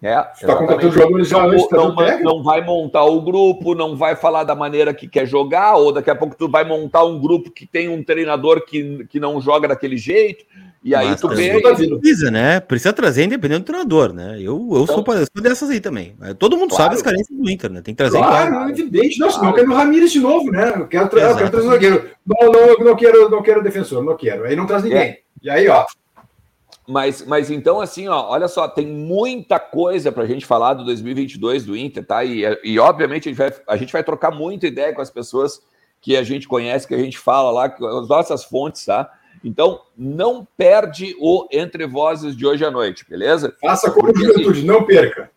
É, 0.02 0.20
está 0.34 0.56
contratando 0.56 0.92
jogadores 0.94 1.30
já 1.30 1.44
antes 1.44 1.68
não, 1.72 1.96
não, 1.96 2.20
não 2.22 2.44
vai 2.44 2.64
montar 2.64 3.06
o 3.06 3.22
grupo, 3.22 3.74
não 3.74 3.96
vai 3.96 4.16
falar 4.16 4.44
da 4.44 4.54
maneira 4.54 4.94
que 4.94 5.08
quer 5.08 5.26
jogar, 5.26 5.78
ou 5.78 5.92
daqui 5.92 6.12
a 6.12 6.16
pouco 6.16 6.36
tu 6.36 6.48
vai 6.48 6.64
montar 6.64 7.04
um 7.06 7.20
grupo 7.20 7.50
que 7.50 7.66
tem 7.66 7.90
um 7.90 8.04
treinador 8.04 8.64
que, 8.66 9.06
que 9.06 9.20
não 9.20 9.42
joga 9.42 9.68
daquele 9.68 9.98
jeito. 9.98 10.46
E 10.86 10.94
aí 10.94 11.10
Mas 11.10 11.20
tu 11.20 11.28
vê. 11.30 11.60
Precisa, 11.60 12.30
né? 12.30 12.60
Precisa 12.60 12.94
trazer 12.94 13.24
independente 13.24 13.62
do 13.62 13.66
treinador, 13.66 14.14
né? 14.14 14.36
Eu, 14.36 14.70
eu, 14.72 14.84
então, 14.84 15.04
sou, 15.04 15.04
sou 15.04 15.42
dessas 15.42 15.68
aí 15.72 15.82
também. 15.82 16.16
Todo 16.38 16.56
mundo 16.56 16.70
claro. 16.70 16.84
sabe 16.84 16.96
as 16.96 17.02
carências 17.02 17.36
do 17.36 17.50
Inter, 17.50 17.72
né? 17.72 17.82
Tem 17.82 17.96
que 17.96 17.98
trazer 17.98 18.20
claro, 18.20 18.52
claro. 18.52 18.70
evidente. 18.70 19.18
Nossa, 19.18 19.40
claro. 19.40 19.48
não 19.48 19.56
quero 19.56 19.72
o 19.72 19.76
Ramires 19.76 20.12
de 20.12 20.20
novo, 20.20 20.52
né? 20.52 20.74
Eu 20.76 20.88
quero, 20.88 21.10
tra 21.10 21.22
eu 21.22 21.36
quero 21.36 21.50
trazer 21.50 21.68
zagueiro. 21.70 22.12
Não, 22.24 22.52
não, 22.52 22.86
não, 22.86 22.96
quero, 22.96 23.30
não 23.32 23.42
quero 23.42 23.64
defensor, 23.64 24.04
não 24.04 24.16
quero. 24.16 24.46
Aí 24.46 24.56
não 24.56 24.68
traz 24.68 24.84
ninguém. 24.84 25.00
É. 25.00 25.20
E 25.42 25.50
aí, 25.50 25.68
ó. 25.68 25.88
Mas, 26.88 27.26
mas 27.26 27.50
então, 27.50 27.82
assim, 27.82 28.08
ó, 28.08 28.30
olha 28.30 28.48
só, 28.48 28.68
tem 28.68 28.86
muita 28.86 29.60
coisa 29.60 30.12
para 30.12 30.22
a 30.22 30.28
gente 30.28 30.46
falar 30.46 30.76
do 30.76 30.86
2022 30.86 31.66
do 31.66 31.76
Inter, 31.76 32.06
tá? 32.06 32.24
E, 32.24 32.44
e 32.64 32.78
obviamente 32.78 33.28
a 33.28 33.32
gente, 33.32 33.40
vai, 33.40 33.52
a 33.68 33.76
gente 33.76 33.92
vai 33.92 34.04
trocar 34.04 34.30
muita 34.30 34.68
ideia 34.68 34.94
com 34.94 35.02
as 35.02 35.10
pessoas 35.10 35.60
que 36.00 36.16
a 36.16 36.22
gente 36.22 36.48
conhece, 36.48 36.88
que 36.88 36.94
a 36.94 37.00
gente 37.00 37.18
fala 37.18 37.50
lá, 37.50 37.66
as 37.66 38.08
nossas 38.08 38.44
fontes, 38.44 38.86
tá? 38.86 39.12
Então, 39.46 39.82
não 39.96 40.46
perde 40.58 41.16
o 41.20 41.48
Entre 41.52 41.86
Vozes 41.86 42.36
de 42.36 42.48
hoje 42.48 42.66
à 42.66 42.72
noite, 42.72 43.06
beleza? 43.08 43.56
Faça 43.62 43.92
como 43.92 44.12
juventude, 44.16 44.66
não 44.66 44.84
perca. 44.84 45.30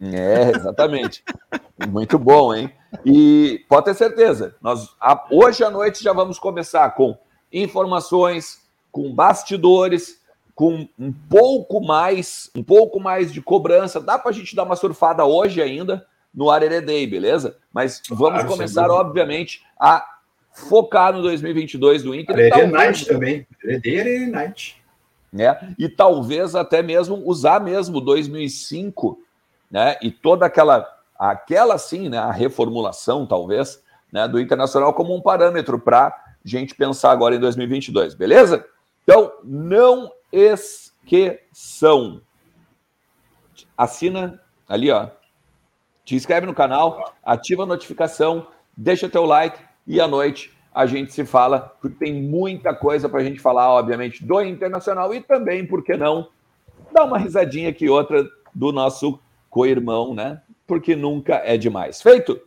É, 0.00 0.52
exatamente. 0.54 1.24
Muito 1.88 2.16
bom, 2.16 2.54
hein? 2.54 2.72
E 3.04 3.64
pode 3.68 3.86
ter 3.86 3.94
certeza, 3.94 4.54
nós 4.60 4.88
hoje 5.30 5.64
à 5.64 5.70
noite 5.70 6.02
já 6.02 6.12
vamos 6.12 6.38
começar 6.38 6.90
com 6.90 7.16
informações, 7.52 8.62
com 8.92 9.12
bastidores, 9.12 10.20
com 10.54 10.86
um 10.98 11.12
pouco 11.12 11.80
mais, 11.80 12.50
um 12.54 12.62
pouco 12.62 13.00
mais 13.00 13.32
de 13.32 13.42
cobrança. 13.42 14.00
Dá 14.00 14.18
para 14.18 14.30
a 14.30 14.34
gente 14.34 14.54
dar 14.54 14.62
uma 14.62 14.76
surfada 14.76 15.24
hoje 15.24 15.60
ainda 15.60 16.06
no 16.32 16.50
Arere 16.50 16.80
Day, 16.80 17.06
beleza? 17.06 17.56
Mas 17.72 18.00
vamos 18.08 18.42
claro, 18.42 18.48
começar, 18.48 18.90
obviamente, 18.90 19.64
a 19.78 20.04
focar 20.52 21.12
no 21.12 21.22
2022 21.22 22.02
do 22.02 22.14
Inter. 22.14 22.34
Arerê 22.34 22.66
Night 22.66 23.06
também. 23.06 23.46
Arerê 23.64 24.26
Night. 24.26 24.82
Né? 25.32 25.74
E 25.78 25.88
talvez 25.88 26.54
até 26.54 26.82
mesmo 26.82 27.22
usar 27.24 27.60
mesmo 27.60 28.00
2005, 28.00 29.20
né? 29.70 29.96
E 30.02 30.10
toda 30.10 30.46
aquela, 30.46 30.86
aquela 31.16 31.78
sim, 31.78 32.08
né? 32.08 32.18
A 32.18 32.32
reformulação, 32.32 33.26
talvez, 33.26 33.82
né? 34.12 34.26
Do 34.26 34.40
Internacional 34.40 34.92
como 34.92 35.14
um 35.14 35.20
parâmetro 35.20 35.78
para 35.78 36.12
gente 36.44 36.74
pensar 36.74 37.12
agora 37.12 37.36
em 37.36 37.40
2022, 37.40 38.14
beleza? 38.14 38.66
Então, 39.04 39.32
não 39.44 40.10
esqueçam. 40.32 42.20
Assina 43.76 44.40
ali, 44.68 44.90
ó. 44.90 45.08
Te 46.04 46.16
inscreve 46.16 46.46
no 46.46 46.54
canal, 46.54 47.14
ativa 47.22 47.62
a 47.62 47.66
notificação, 47.66 48.48
deixa 48.76 49.08
teu 49.08 49.24
like 49.24 49.69
e 49.90 50.00
à 50.00 50.06
noite 50.06 50.52
a 50.72 50.86
gente 50.86 51.12
se 51.12 51.24
fala, 51.24 51.58
porque 51.80 51.96
tem 51.98 52.14
muita 52.14 52.72
coisa 52.72 53.08
para 53.08 53.20
a 53.20 53.24
gente 53.24 53.40
falar, 53.40 53.68
obviamente, 53.70 54.24
do 54.24 54.40
Internacional 54.40 55.12
e 55.12 55.20
também, 55.20 55.66
por 55.66 55.82
que 55.82 55.96
não, 55.96 56.28
dar 56.92 57.04
uma 57.04 57.18
risadinha 57.18 57.70
aqui 57.70 57.88
outra 57.88 58.24
do 58.54 58.70
nosso 58.70 59.18
co-irmão, 59.48 60.14
né? 60.14 60.40
Porque 60.68 60.94
nunca 60.94 61.42
é 61.44 61.56
demais. 61.56 62.00
Feito? 62.00 62.40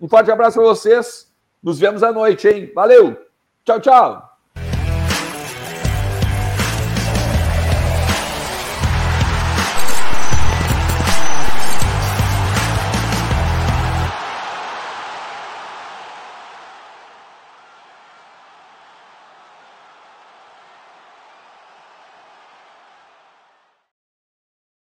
Um 0.00 0.08
forte 0.08 0.30
abraço 0.30 0.58
para 0.58 0.68
vocês. 0.68 1.30
Nos 1.62 1.78
vemos 1.78 2.02
à 2.02 2.10
noite, 2.10 2.48
hein? 2.48 2.72
Valeu! 2.74 3.14
Tchau, 3.62 3.78
tchau! 3.78 4.35